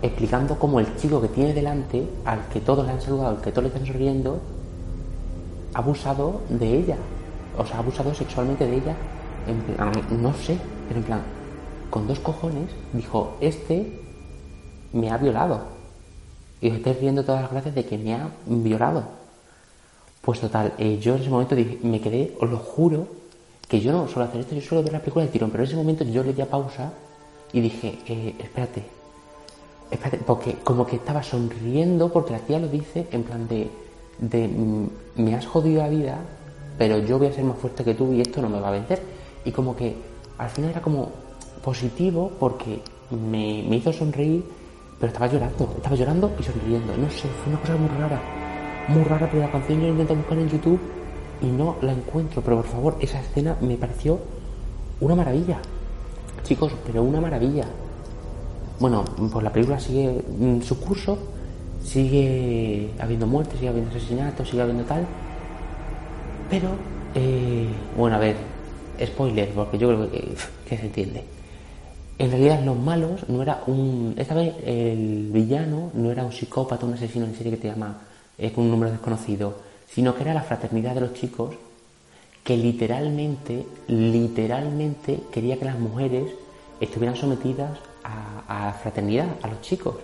explicando 0.00 0.58
cómo 0.58 0.80
el 0.80 0.96
chico 0.96 1.20
que 1.20 1.28
tiene 1.28 1.52
delante, 1.52 2.08
al 2.24 2.48
que 2.48 2.62
todos 2.62 2.86
le 2.86 2.92
han 2.92 3.02
saludado, 3.02 3.36
al 3.36 3.42
que 3.42 3.50
todos 3.50 3.64
le 3.64 3.68
están 3.68 3.86
sonriendo, 3.86 4.40
ha 5.74 5.78
abusado 5.78 6.40
de 6.48 6.78
ella. 6.78 6.96
O 7.58 7.66
sea, 7.66 7.76
ha 7.76 7.80
abusado 7.80 8.14
sexualmente 8.14 8.66
de 8.66 8.76
ella. 8.76 8.96
En 9.46 9.60
plan, 9.60 9.92
no 10.22 10.32
sé, 10.32 10.56
pero 10.88 11.00
en 11.00 11.04
plan, 11.04 11.20
con 11.90 12.06
dos 12.08 12.18
cojones, 12.18 12.70
dijo, 12.94 13.36
este 13.42 14.00
me 14.94 15.10
ha 15.10 15.18
violado. 15.18 15.64
Y 16.62 16.70
os 16.70 16.76
estáis 16.76 16.98
riendo 16.98 17.24
todas 17.24 17.42
las 17.42 17.50
gracias 17.50 17.74
de 17.74 17.84
que 17.84 17.98
me 17.98 18.14
ha 18.14 18.30
violado. 18.46 19.23
Pues 20.24 20.40
total, 20.40 20.72
eh, 20.78 20.98
yo 20.98 21.14
en 21.14 21.20
ese 21.20 21.30
momento 21.30 21.54
dije, 21.54 21.78
me 21.82 22.00
quedé, 22.00 22.34
os 22.40 22.48
lo 22.48 22.58
juro, 22.58 23.06
que 23.68 23.80
yo 23.80 23.92
no 23.92 24.08
suelo 24.08 24.28
hacer 24.28 24.40
esto, 24.40 24.54
yo 24.54 24.60
suelo 24.60 24.82
ver 24.82 24.92
la 24.92 25.00
película 25.00 25.24
de 25.24 25.30
tirón, 25.30 25.50
pero 25.50 25.64
en 25.64 25.68
ese 25.68 25.76
momento 25.76 26.04
yo 26.04 26.22
le 26.22 26.32
di 26.32 26.40
a 26.40 26.46
pausa 26.46 26.92
y 27.52 27.60
dije, 27.60 27.98
eh, 28.06 28.34
espérate, 28.38 28.82
porque 30.26 30.56
como 30.64 30.86
que 30.86 30.96
estaba 30.96 31.22
sonriendo 31.22 32.12
porque 32.12 32.32
la 32.32 32.38
tía 32.40 32.58
lo 32.58 32.68
dice 32.68 33.06
en 33.10 33.22
plan 33.22 33.46
de, 33.46 33.70
de 34.18 34.48
mm, 34.48 34.88
me 35.16 35.34
has 35.34 35.46
jodido 35.46 35.82
la 35.82 35.88
vida, 35.88 36.18
pero 36.78 36.98
yo 36.98 37.18
voy 37.18 37.28
a 37.28 37.32
ser 37.32 37.44
más 37.44 37.58
fuerte 37.58 37.84
que 37.84 37.94
tú 37.94 38.12
y 38.12 38.20
esto 38.20 38.40
no 38.42 38.48
me 38.48 38.60
va 38.60 38.68
a 38.68 38.72
vencer. 38.72 39.00
Y 39.44 39.52
como 39.52 39.76
que 39.76 39.94
al 40.38 40.48
final 40.50 40.70
era 40.70 40.80
como 40.80 41.10
positivo 41.62 42.32
porque 42.38 42.80
me, 43.10 43.64
me 43.68 43.76
hizo 43.76 43.92
sonreír, 43.92 44.44
pero 44.98 45.12
estaba 45.12 45.30
llorando, 45.30 45.74
estaba 45.76 45.96
llorando 45.96 46.32
y 46.38 46.42
sonriendo. 46.42 46.96
No 46.96 47.10
sé, 47.10 47.28
fue 47.28 47.52
una 47.52 47.60
cosa 47.60 47.76
muy 47.76 47.88
rara, 47.88 48.43
muy 48.88 49.04
rara, 49.04 49.28
pero 49.30 49.42
la 49.42 49.50
canción 49.50 49.80
yo 49.80 49.86
la 49.86 49.92
intento 49.92 50.14
buscar 50.14 50.38
en 50.38 50.48
YouTube 50.48 50.80
y 51.40 51.46
no 51.46 51.76
la 51.82 51.92
encuentro. 51.92 52.42
Pero 52.42 52.56
por 52.56 52.66
favor, 52.66 52.96
esa 53.00 53.20
escena 53.20 53.56
me 53.60 53.76
pareció 53.76 54.18
una 55.00 55.14
maravilla. 55.14 55.58
Chicos, 56.44 56.72
pero 56.86 57.02
una 57.02 57.20
maravilla 57.20 57.64
bueno, 58.80 59.04
pues 59.32 59.44
la 59.44 59.52
película 59.52 59.78
sigue 59.78 60.22
mm, 60.38 60.60
su 60.62 60.80
curso, 60.80 61.18
sigue 61.82 62.90
habiendo 62.98 63.26
muertes, 63.26 63.58
sigue 63.58 63.68
habiendo 63.68 63.90
asesinatos, 63.90 64.48
sigue 64.48 64.62
habiendo 64.62 64.84
tal. 64.84 65.06
Pero, 66.50 66.70
eh, 67.14 67.68
bueno, 67.96 68.16
a 68.16 68.18
ver, 68.18 68.36
spoiler, 69.04 69.50
porque 69.50 69.78
yo 69.78 69.88
creo 69.88 70.10
que, 70.10 70.34
que, 70.68 70.76
se 70.76 70.86
entiende. 70.86 71.24
En 72.18 72.30
realidad 72.30 72.62
los 72.64 72.78
malos 72.78 73.28
no 73.28 73.42
era 73.42 73.62
un... 73.66 74.14
Esta 74.16 74.34
vez 74.34 74.54
el 74.64 75.30
villano 75.32 75.90
no 75.94 76.10
era 76.10 76.24
un 76.24 76.32
psicópata, 76.32 76.86
un 76.86 76.94
asesino 76.94 77.24
en 77.26 77.34
serie 77.34 77.52
que 77.52 77.58
te 77.58 77.68
llama 77.68 77.98
con 78.54 78.64
un 78.64 78.70
número 78.70 78.90
desconocido, 78.90 79.54
sino 79.88 80.14
que 80.14 80.22
era 80.22 80.34
la 80.34 80.42
fraternidad 80.42 80.94
de 80.94 81.00
los 81.02 81.14
chicos 81.14 81.54
que 82.44 82.56
literalmente, 82.56 83.66
literalmente 83.88 85.20
quería 85.32 85.58
que 85.58 85.64
las 85.64 85.78
mujeres 85.78 86.30
estuvieran 86.80 87.16
sometidas 87.16 87.78
a, 88.04 88.72
fraternidad, 88.82 89.28
a 89.42 89.48
los 89.48 89.62
chicos. 89.62 89.96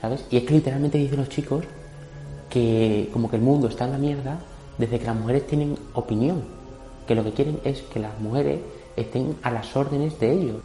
¿Sabes? 0.00 0.24
Y 0.30 0.38
es 0.38 0.44
que 0.44 0.54
literalmente 0.54 0.98
dicen 0.98 1.18
los 1.18 1.28
chicos 1.28 1.64
que 2.48 3.10
como 3.12 3.30
que 3.30 3.36
el 3.36 3.42
mundo 3.42 3.68
está 3.68 3.84
en 3.84 3.92
la 3.92 3.98
mierda 3.98 4.40
desde 4.78 4.98
que 4.98 5.06
las 5.06 5.16
mujeres 5.16 5.46
tienen 5.46 5.76
opinión, 5.92 6.42
que 7.06 7.14
lo 7.14 7.22
que 7.22 7.32
quieren 7.32 7.60
es 7.62 7.82
que 7.82 8.00
las 8.00 8.18
mujeres 8.18 8.60
estén 8.96 9.36
a 9.42 9.50
las 9.50 9.76
órdenes 9.76 10.18
de 10.18 10.32
ellos. 10.32 10.56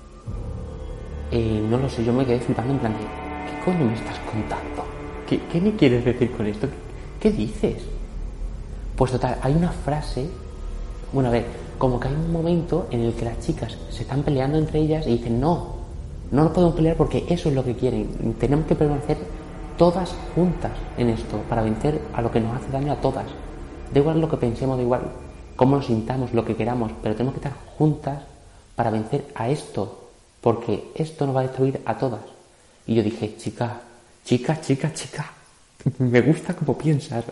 Eh, 1.32 1.62
no 1.70 1.78
lo 1.78 1.90
sé, 1.90 2.06
yo 2.06 2.14
me 2.14 2.26
quedé 2.26 2.40
flipando 2.40 2.74
en 2.74 2.80
plan 2.80 2.94
de, 2.94 3.00
¿qué 3.00 3.66
coño 3.66 3.86
me 3.86 3.94
estás 3.94 4.18
contando? 4.20 4.97
¿Qué, 5.28 5.42
qué 5.52 5.62
me 5.62 5.76
quieres 5.76 6.06
decir 6.06 6.32
con 6.32 6.48
esto? 6.48 6.68
¿Qué, 6.68 7.32
¿Qué 7.32 7.32
dices? 7.36 7.84
Pues 8.96 9.12
total, 9.12 9.38
hay 9.42 9.54
una 9.54 9.72
frase, 9.72 10.28
bueno, 11.14 11.30
a 11.30 11.32
ver, 11.32 11.46
como 11.78 12.00
que 12.00 12.08
hay 12.08 12.16
un 12.16 12.32
momento 12.32 12.88
en 12.90 13.02
el 13.02 13.14
que 13.14 13.26
las 13.26 13.40
chicas 13.40 13.78
se 13.90 14.02
están 14.02 14.24
peleando 14.24 14.58
entre 14.58 14.80
ellas 14.80 15.06
y 15.06 15.18
dicen, 15.18 15.40
no, 15.40 15.76
no 16.32 16.44
nos 16.44 16.52
podemos 16.52 16.76
pelear 16.76 16.96
porque 16.98 17.26
eso 17.30 17.50
es 17.50 17.56
lo 17.56 17.64
que 17.64 17.76
quieren. 17.76 18.36
Tenemos 18.40 18.66
que 18.66 18.76
permanecer 18.76 19.18
todas 19.78 20.16
juntas 20.34 20.72
en 20.98 21.10
esto 21.10 21.38
para 21.48 21.62
vencer 21.62 22.02
a 22.14 22.22
lo 22.22 22.32
que 22.32 22.40
nos 22.40 22.56
hace 22.56 22.72
daño 22.72 22.94
a 22.94 23.02
todas. 23.02 23.26
Da 23.94 24.00
igual 24.00 24.20
lo 24.20 24.30
que 24.30 24.38
pensemos, 24.38 24.78
da 24.78 24.84
igual 24.84 25.02
cómo 25.56 25.76
nos 25.76 25.86
sintamos, 25.86 26.34
lo 26.34 26.44
que 26.44 26.56
queramos, 26.56 26.92
pero 27.02 27.16
tenemos 27.16 27.34
que 27.34 27.48
estar 27.48 27.60
juntas 27.78 28.24
para 28.76 28.90
vencer 28.90 29.26
a 29.36 29.50
esto, 29.50 30.10
porque 30.42 30.92
esto 30.96 31.26
nos 31.26 31.36
va 31.36 31.42
a 31.42 31.48
destruir 31.48 31.82
a 31.86 31.98
todas. 31.98 32.22
Y 32.86 32.96
yo 32.96 33.04
dije, 33.04 33.36
chica, 33.38 33.82
chica, 34.28 34.60
chica, 34.60 34.92
chica, 34.94 35.26
me 36.00 36.20
gusta 36.20 36.54
como 36.54 36.78
piensas. 36.78 37.24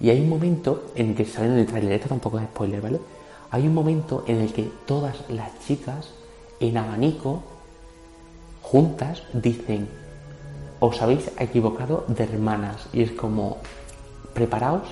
Y 0.00 0.10
hay 0.10 0.20
un 0.20 0.28
momento 0.28 0.90
en 0.96 1.14
que 1.14 1.24
sale 1.24 1.46
en 1.46 1.58
el 1.60 1.66
trailer, 1.66 1.92
esto 1.92 2.08
tampoco 2.08 2.40
es 2.40 2.46
spoiler, 2.46 2.80
¿vale? 2.80 3.00
Hay 3.52 3.68
un 3.68 3.72
momento 3.72 4.24
en 4.26 4.40
el 4.40 4.52
que 4.52 4.68
todas 4.84 5.14
las 5.28 5.50
chicas 5.64 6.10
en 6.58 6.76
abanico 6.76 7.40
juntas 8.62 9.22
dicen, 9.32 9.88
os 10.80 11.00
habéis 11.00 11.30
equivocado 11.38 12.04
de 12.08 12.24
hermanas. 12.24 12.88
Y 12.92 13.02
es 13.02 13.12
como, 13.12 13.58
preparaos 14.34 14.88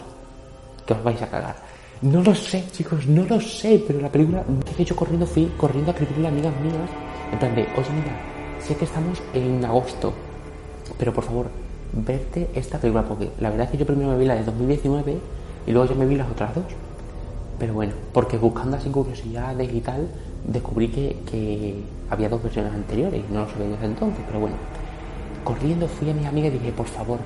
que 0.86 0.94
os 0.94 1.02
vais 1.02 1.20
a 1.22 1.28
cagar. 1.28 1.56
No 2.02 2.22
lo 2.22 2.36
sé, 2.36 2.64
chicos, 2.70 3.04
no 3.08 3.24
lo 3.24 3.40
sé, 3.40 3.82
pero 3.84 4.00
la 4.00 4.12
película, 4.12 4.44
que 4.76 4.84
yo 4.84 4.94
corriendo, 4.94 5.26
fui 5.26 5.46
corriendo 5.56 5.90
a 5.90 5.94
escribirle 5.94 6.28
a 6.28 6.30
amigas 6.30 6.54
mías, 6.60 6.90
en 7.32 7.38
plan 7.40 7.54
de, 7.56 7.62
oye, 7.62 7.90
mira, 7.90 8.14
sé 8.64 8.76
que 8.76 8.84
estamos 8.84 9.20
en 9.34 9.64
agosto, 9.64 10.12
pero 10.98 11.12
por 11.12 11.24
favor, 11.24 11.46
verte 11.92 12.48
esta 12.54 12.78
película, 12.78 13.04
porque 13.04 13.30
la 13.40 13.50
verdad 13.50 13.66
es 13.66 13.72
que 13.72 13.78
yo 13.78 13.86
primero 13.86 14.10
me 14.10 14.18
vi 14.18 14.24
la 14.24 14.34
de 14.34 14.44
2019 14.44 15.18
y 15.66 15.70
luego 15.70 15.88
yo 15.88 15.94
me 15.94 16.06
vi 16.06 16.16
las 16.16 16.30
otras 16.30 16.54
dos. 16.54 16.64
Pero 17.58 17.74
bueno, 17.74 17.92
porque 18.12 18.38
buscando 18.38 18.76
así 18.76 18.88
curiosidades 18.88 19.72
y 19.72 19.80
tal, 19.80 20.08
descubrí 20.46 20.88
que, 20.88 21.82
había 22.10 22.28
dos 22.28 22.42
versiones 22.42 22.72
anteriores 22.74 23.22
no 23.30 23.44
lo 23.44 23.50
sabía 23.50 23.68
desde 23.68 23.86
entonces, 23.86 24.22
pero 24.26 24.40
bueno. 24.40 24.56
Corriendo 25.44 25.88
fui 25.88 26.10
a 26.10 26.14
mi 26.14 26.24
amiga 26.24 26.48
y 26.48 26.50
dije, 26.50 26.72
por 26.72 26.86
favor, 26.86 27.18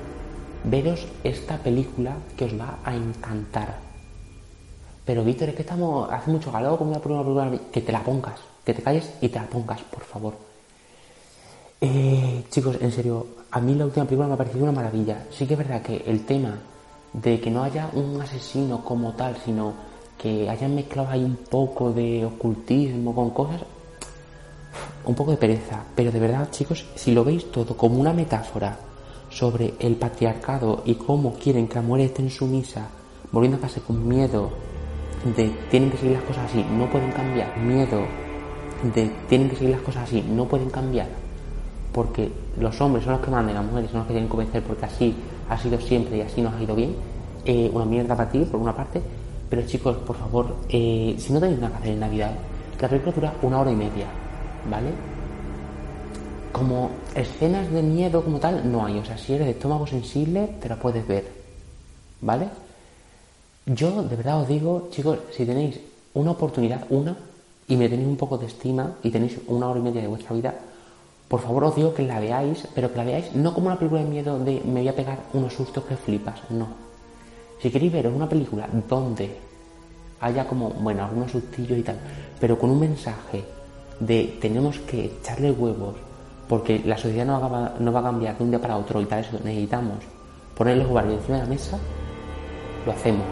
veros 0.63 1.07
esta 1.23 1.57
película 1.57 2.15
que 2.35 2.45
os 2.45 2.59
va 2.59 2.79
a 2.83 2.95
encantar. 2.95 3.75
Pero 5.05 5.23
Víctor, 5.23 5.49
es 5.49 5.55
que 5.55 5.61
estamos, 5.61 6.11
hace 6.11 6.31
mucho 6.31 6.51
calor 6.51 6.77
con 6.77 6.87
una 6.87 6.99
película, 6.99 7.51
que 7.71 7.81
te 7.81 7.91
la 7.91 8.03
pongas, 8.03 8.39
que 8.65 8.73
te 8.73 8.81
calles 8.81 9.13
y 9.21 9.29
te 9.29 9.39
la 9.39 9.45
pongas, 9.45 9.81
por 9.83 10.03
favor. 10.03 10.33
Eh, 11.79 12.43
chicos, 12.49 12.77
en 12.81 12.91
serio, 12.91 13.27
a 13.51 13.59
mí 13.59 13.75
la 13.75 13.85
última 13.85 14.05
película 14.05 14.27
me 14.27 14.33
ha 14.33 14.37
parecido 14.37 14.63
una 14.63 14.71
maravilla. 14.71 15.27
Sí 15.29 15.45
que 15.45 15.53
es 15.53 15.57
verdad 15.59 15.81
que 15.81 16.03
el 16.07 16.25
tema 16.25 16.57
de 17.13 17.39
que 17.39 17.51
no 17.51 17.63
haya 17.63 17.89
un 17.93 18.19
asesino 18.19 18.83
como 18.83 19.13
tal, 19.13 19.37
sino 19.45 19.73
que 20.17 20.49
hayan 20.49 20.73
mezclado 20.73 21.09
ahí 21.09 21.23
un 21.23 21.35
poco 21.35 21.91
de 21.91 22.25
ocultismo 22.25 23.13
con 23.13 23.29
cosas, 23.29 23.61
un 25.05 25.13
poco 25.13 25.31
de 25.31 25.37
pereza. 25.37 25.83
Pero 25.95 26.11
de 26.11 26.19
verdad, 26.19 26.49
chicos, 26.49 26.83
si 26.95 27.13
lo 27.13 27.23
veis 27.23 27.51
todo 27.51 27.77
como 27.77 27.99
una 27.99 28.13
metáfora 28.13 28.79
sobre 29.29 29.75
el 29.79 29.97
patriarcado 29.97 30.81
y 30.85 30.95
cómo 30.95 31.35
quieren 31.35 31.67
que 31.67 31.75
la 31.75 31.81
mujer 31.83 32.05
esté 32.05 32.23
en 32.23 32.31
sumisa, 32.31 32.87
volviendo 33.31 33.57
a 33.57 33.61
casa 33.61 33.81
con 33.81 34.07
miedo 34.07 34.49
de 35.35 35.49
tienen 35.69 35.91
que 35.91 35.97
seguir 35.97 36.13
las 36.13 36.23
cosas 36.23 36.49
así, 36.49 36.65
no 36.71 36.89
pueden 36.89 37.11
cambiar, 37.11 37.55
miedo 37.57 38.01
de 38.95 39.11
tienen 39.29 39.49
que 39.49 39.57
seguir 39.57 39.75
las 39.75 39.81
cosas 39.81 40.03
así, 40.03 40.21
no 40.21 40.45
pueden 40.45 40.69
cambiar, 40.69 41.07
porque 41.97 42.31
los 42.59 42.79
hombres 42.79 43.03
son 43.03 43.13
los 43.13 43.23
que 43.23 43.31
mandan, 43.31 43.55
las 43.55 43.65
mujeres 43.65 43.89
son 43.89 44.01
los 44.01 44.07
que 44.07 44.13
tienen 44.13 44.29
que 44.29 44.35
obedecer, 44.37 44.61
porque 44.61 44.85
así 44.85 45.15
ha 45.49 45.57
sido 45.57 45.81
siempre 45.81 46.17
y 46.17 46.21
así 46.21 46.43
nos 46.43 46.53
ha 46.53 46.61
ido 46.61 46.75
bien. 46.75 46.95
Eh, 47.43 47.71
una 47.73 47.85
mierda 47.85 48.15
para 48.15 48.29
ti, 48.29 48.37
por 48.51 48.59
una 48.59 48.75
parte, 48.75 49.01
pero 49.49 49.63
chicos, 49.65 49.97
por 50.05 50.15
favor, 50.15 50.57
eh, 50.69 51.15
si 51.17 51.33
no 51.33 51.39
tenéis 51.39 51.59
nada 51.59 51.71
que 51.71 51.77
hacer 51.79 51.93
en 51.93 51.99
Navidad, 52.01 52.31
la 52.79 52.87
película 52.87 53.15
dura 53.15 53.33
una 53.41 53.61
hora 53.61 53.71
y 53.71 53.75
media, 53.75 54.05
¿vale? 54.69 54.91
como 56.51 56.91
escenas 57.15 57.71
de 57.71 57.81
miedo 57.81 58.23
como 58.23 58.39
tal, 58.39 58.71
no 58.71 58.85
hay. 58.85 58.99
O 58.99 59.05
sea, 59.05 59.17
si 59.17 59.33
eres 59.33 59.47
de 59.47 59.51
estómago 59.53 59.87
sensible, 59.87 60.55
te 60.61 60.69
la 60.69 60.75
puedes 60.75 61.07
ver. 61.07 61.25
¿Vale? 62.21 62.47
Yo 63.65 64.03
de 64.03 64.15
verdad 64.15 64.41
os 64.41 64.47
digo, 64.47 64.89
chicos, 64.91 65.17
si 65.35 65.47
tenéis 65.47 65.79
una 66.13 66.31
oportunidad, 66.31 66.85
una, 66.91 67.17
y 67.67 67.75
me 67.75 67.89
tenéis 67.89 68.07
un 68.07 68.17
poco 68.17 68.37
de 68.37 68.45
estima 68.45 68.97
y 69.01 69.09
tenéis 69.09 69.39
una 69.47 69.67
hora 69.67 69.79
y 69.79 69.83
media 69.83 70.01
de 70.01 70.07
vuestra 70.07 70.35
vida, 70.35 70.53
por 71.27 71.41
favor 71.41 71.65
os 71.65 71.75
digo 71.75 71.93
que 71.93 72.03
la 72.03 72.19
veáis, 72.19 72.67
pero 72.73 72.91
que 72.91 72.97
la 72.97 73.03
veáis 73.03 73.35
no 73.35 73.53
como 73.53 73.67
una 73.67 73.77
película 73.77 74.01
de 74.01 74.09
miedo 74.09 74.39
de 74.39 74.61
me 74.65 74.79
voy 74.79 74.87
a 74.87 74.95
pegar 74.95 75.19
unos 75.33 75.53
sustos 75.53 75.83
que 75.83 75.97
flipas, 75.97 76.39
no. 76.49 76.67
Si 77.61 77.69
queréis 77.69 77.91
ver 77.91 78.07
una 78.07 78.29
película 78.29 78.67
donde 78.87 79.35
haya 80.21 80.47
como, 80.47 80.69
bueno, 80.69 81.03
algunos 81.03 81.31
sustillos 81.31 81.77
y 81.77 81.83
tal, 81.83 81.97
pero 82.39 82.57
con 82.57 82.69
un 82.69 82.79
mensaje 82.79 83.43
de 83.99 84.37
tenemos 84.39 84.79
que 84.79 85.05
echarle 85.05 85.51
huevos 85.51 85.95
porque 86.47 86.81
la 86.85 86.97
sociedad 86.97 87.25
no 87.25 87.93
va, 87.93 87.99
a 87.99 88.03
cambiar 88.03 88.37
de 88.37 88.43
un 88.43 88.51
día 88.51 88.61
para 88.61 88.77
otro 88.77 89.01
y 89.01 89.05
tal, 89.05 89.19
eso 89.19 89.37
necesitamos 89.43 89.97
poner 90.55 90.77
los 90.77 90.89
ovarios 90.89 91.15
encima 91.15 91.37
de 91.37 91.43
la 91.43 91.49
mesa, 91.49 91.77
lo 92.85 92.91
hacemos. 92.91 93.25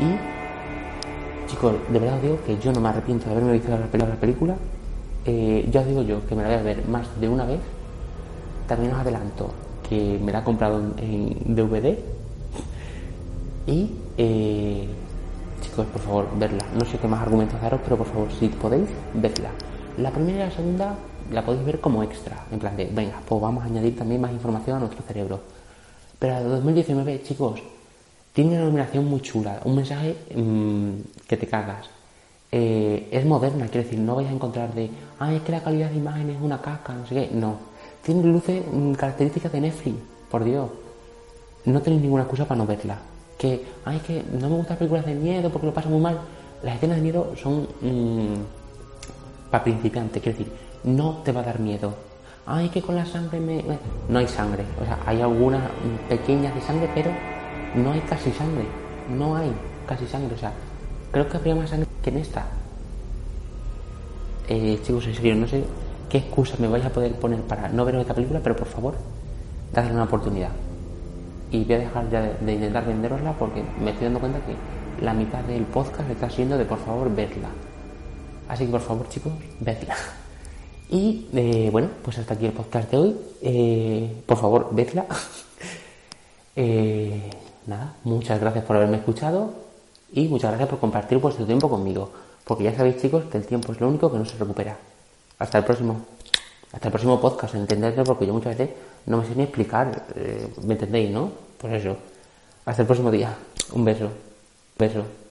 Y, 0.00 1.50
chicos, 1.50 1.74
de 1.88 1.98
verdad 1.98 2.16
os 2.16 2.22
digo 2.22 2.38
que 2.44 2.58
yo 2.58 2.72
no 2.72 2.80
me 2.80 2.90
arrepiento 2.90 3.24
de 3.26 3.32
haberme 3.32 3.52
visto 3.52 3.70
la 3.70 4.14
película. 4.16 4.56
Eh, 5.30 5.68
ya 5.70 5.82
os 5.82 5.86
digo 5.86 6.00
yo 6.00 6.26
que 6.26 6.34
me 6.34 6.40
la 6.40 6.48
voy 6.48 6.56
a 6.56 6.62
ver 6.62 6.88
más 6.88 7.06
de 7.20 7.28
una 7.28 7.44
vez. 7.44 7.60
También 8.66 8.94
os 8.94 8.98
adelanto 8.98 9.50
que 9.86 10.18
me 10.24 10.32
la 10.32 10.38
he 10.38 10.42
comprado 10.42 10.80
en, 10.96 11.54
DVD. 11.54 11.98
Y, 13.66 13.90
eh, 14.16 14.88
chicos, 15.60 15.84
por 15.86 16.00
favor, 16.00 16.28
verla. 16.38 16.64
No 16.72 16.84
sé 16.86 16.96
qué 16.96 17.06
más 17.06 17.20
argumentos 17.20 17.60
daros, 17.60 17.80
pero 17.84 17.98
por 17.98 18.06
favor, 18.06 18.32
si 18.32 18.48
podéis, 18.48 18.88
vedla. 19.12 19.50
La 19.98 20.10
primera 20.10 20.46
y 20.46 20.48
la 20.48 20.50
segunda 20.50 20.94
la 21.30 21.44
podéis 21.44 21.66
ver 21.66 21.80
como 21.80 22.02
extra, 22.02 22.46
en 22.50 22.58
plan 22.58 22.74
de, 22.74 22.86
venga, 22.86 23.20
pues 23.28 23.42
vamos 23.42 23.62
a 23.64 23.66
añadir 23.66 23.98
también 23.98 24.22
más 24.22 24.32
información 24.32 24.78
a 24.78 24.80
nuestro 24.80 25.02
cerebro. 25.02 25.40
Pero 26.18 26.36
a 26.36 26.40
2019, 26.40 27.22
chicos, 27.22 27.60
tiene 28.32 28.52
una 28.52 28.64
nominación 28.64 29.04
muy 29.04 29.20
chula, 29.20 29.60
un 29.64 29.76
mensaje 29.76 30.16
mm, 30.34 31.26
que 31.28 31.36
te 31.36 31.46
cagas. 31.46 31.97
Eh, 32.50 33.08
es 33.10 33.26
moderna, 33.26 33.66
quiero 33.66 33.84
decir, 33.84 33.98
no 33.98 34.16
vais 34.16 34.28
a 34.28 34.32
encontrar 34.32 34.72
de, 34.72 34.90
ah, 35.18 35.32
es 35.34 35.42
que 35.42 35.52
la 35.52 35.62
calidad 35.62 35.90
de 35.90 35.96
imagen 35.96 36.30
es 36.30 36.40
una 36.40 36.60
caca, 36.60 36.94
no 36.94 37.06
sé 37.06 37.14
qué. 37.14 37.30
No. 37.32 37.56
Tiene 38.02 38.24
luces, 38.24 38.62
mm, 38.70 38.92
características 38.94 39.52
de 39.52 39.60
Netflix, 39.60 39.96
por 40.30 40.44
Dios. 40.44 40.70
No 41.64 41.82
tenéis 41.82 42.02
ninguna 42.02 42.22
excusa 42.22 42.46
para 42.46 42.58
no 42.58 42.66
verla. 42.66 42.98
Que, 43.36 43.64
ay, 43.84 43.98
es 43.98 44.02
que 44.02 44.24
no 44.32 44.48
me 44.48 44.56
gustan 44.56 44.70
las 44.70 44.78
películas 44.78 45.06
de 45.06 45.14
miedo 45.14 45.50
porque 45.50 45.66
lo 45.66 45.74
paso 45.74 45.88
muy 45.90 46.00
mal. 46.00 46.18
Las 46.62 46.76
escenas 46.76 46.96
de 46.96 47.02
miedo 47.02 47.32
son 47.36 47.68
mm, 47.80 49.50
para 49.50 49.64
principiantes, 49.64 50.22
quiero 50.22 50.38
decir, 50.38 50.52
no 50.84 51.18
te 51.24 51.32
va 51.32 51.40
a 51.40 51.44
dar 51.44 51.60
miedo. 51.60 51.94
Ay, 52.46 52.70
que 52.70 52.80
con 52.80 52.96
la 52.96 53.04
sangre 53.04 53.38
me... 53.40 53.62
No 54.08 54.18
hay 54.18 54.26
sangre. 54.26 54.64
O 54.80 54.84
sea, 54.84 54.98
hay 55.04 55.20
algunas 55.20 55.62
pequeñas 56.08 56.54
de 56.54 56.62
sangre, 56.62 56.88
pero 56.94 57.10
no 57.74 57.92
hay 57.92 58.00
casi 58.00 58.32
sangre. 58.32 58.64
No 59.14 59.36
hay 59.36 59.52
casi 59.86 60.06
sangre. 60.06 60.34
O 60.34 60.38
sea, 60.38 60.52
creo 61.10 61.28
que 61.28 61.36
habría 61.36 61.54
más 61.54 61.70
sangre 61.70 61.88
que 62.02 62.10
en 62.10 62.18
esta. 62.18 62.46
Eh, 64.48 64.78
chicos, 64.82 65.06
en 65.06 65.14
serio, 65.14 65.34
no 65.36 65.46
sé 65.46 65.64
qué 66.08 66.18
excusa 66.18 66.56
me 66.58 66.68
vais 66.68 66.84
a 66.84 66.90
poder 66.90 67.12
poner 67.14 67.40
para 67.42 67.68
no 67.68 67.84
ver 67.84 67.96
esta 67.96 68.14
película, 68.14 68.40
pero 68.42 68.56
por 68.56 68.66
favor, 68.66 68.94
dadle 69.72 69.92
una 69.92 70.04
oportunidad. 70.04 70.50
Y 71.50 71.64
voy 71.64 71.74
a 71.74 71.78
dejar 71.78 72.10
ya 72.10 72.22
de, 72.22 72.52
intentar 72.52 72.86
venderosla 72.86 73.32
porque 73.32 73.62
me 73.82 73.90
estoy 73.90 74.04
dando 74.04 74.20
cuenta 74.20 74.40
que 74.40 75.04
la 75.04 75.14
mitad 75.14 75.42
del 75.44 75.64
podcast 75.64 76.10
está 76.10 76.28
siendo 76.28 76.58
de 76.58 76.64
por 76.64 76.78
favor 76.78 77.14
verla. 77.14 77.48
Así 78.48 78.66
que 78.66 78.72
por 78.72 78.80
favor, 78.80 79.08
chicos, 79.08 79.32
vedla. 79.60 79.94
Y 80.90 81.28
eh, 81.34 81.68
bueno, 81.70 81.90
pues 82.02 82.16
hasta 82.16 82.32
aquí 82.32 82.46
el 82.46 82.52
podcast 82.52 82.90
de 82.90 82.96
hoy. 82.96 83.16
Eh, 83.42 84.22
por 84.24 84.38
favor, 84.38 84.70
vedla. 84.72 85.04
eh, 86.56 87.28
nada, 87.66 87.94
muchas 88.04 88.40
gracias 88.40 88.64
por 88.64 88.76
haberme 88.76 88.96
escuchado 88.96 89.67
y 90.12 90.28
muchas 90.28 90.50
gracias 90.50 90.68
por 90.68 90.78
compartir 90.78 91.18
vuestro 91.18 91.44
tiempo 91.44 91.68
conmigo, 91.68 92.10
porque 92.44 92.64
ya 92.64 92.74
sabéis 92.74 93.00
chicos 93.00 93.24
que 93.30 93.38
el 93.38 93.46
tiempo 93.46 93.72
es 93.72 93.80
lo 93.80 93.88
único 93.88 94.10
que 94.10 94.18
no 94.18 94.24
se 94.24 94.36
recupera. 94.36 94.76
Hasta 95.38 95.58
el 95.58 95.64
próximo, 95.64 96.00
hasta 96.72 96.88
el 96.88 96.92
próximo 96.92 97.20
podcast, 97.20 97.54
entendedlo 97.54 98.04
porque 98.04 98.26
yo 98.26 98.32
muchas 98.32 98.56
veces 98.56 98.76
no 99.06 99.18
me 99.18 99.26
sé 99.26 99.34
ni 99.34 99.44
explicar, 99.44 100.06
eh, 100.16 100.48
¿me 100.64 100.74
entendéis, 100.74 101.10
no? 101.10 101.30
Pues 101.58 101.74
eso. 101.74 101.96
Hasta 102.64 102.82
el 102.82 102.86
próximo 102.86 103.10
día. 103.10 103.34
Un 103.72 103.84
beso. 103.84 104.04
Un 104.04 104.10
beso. 104.78 105.27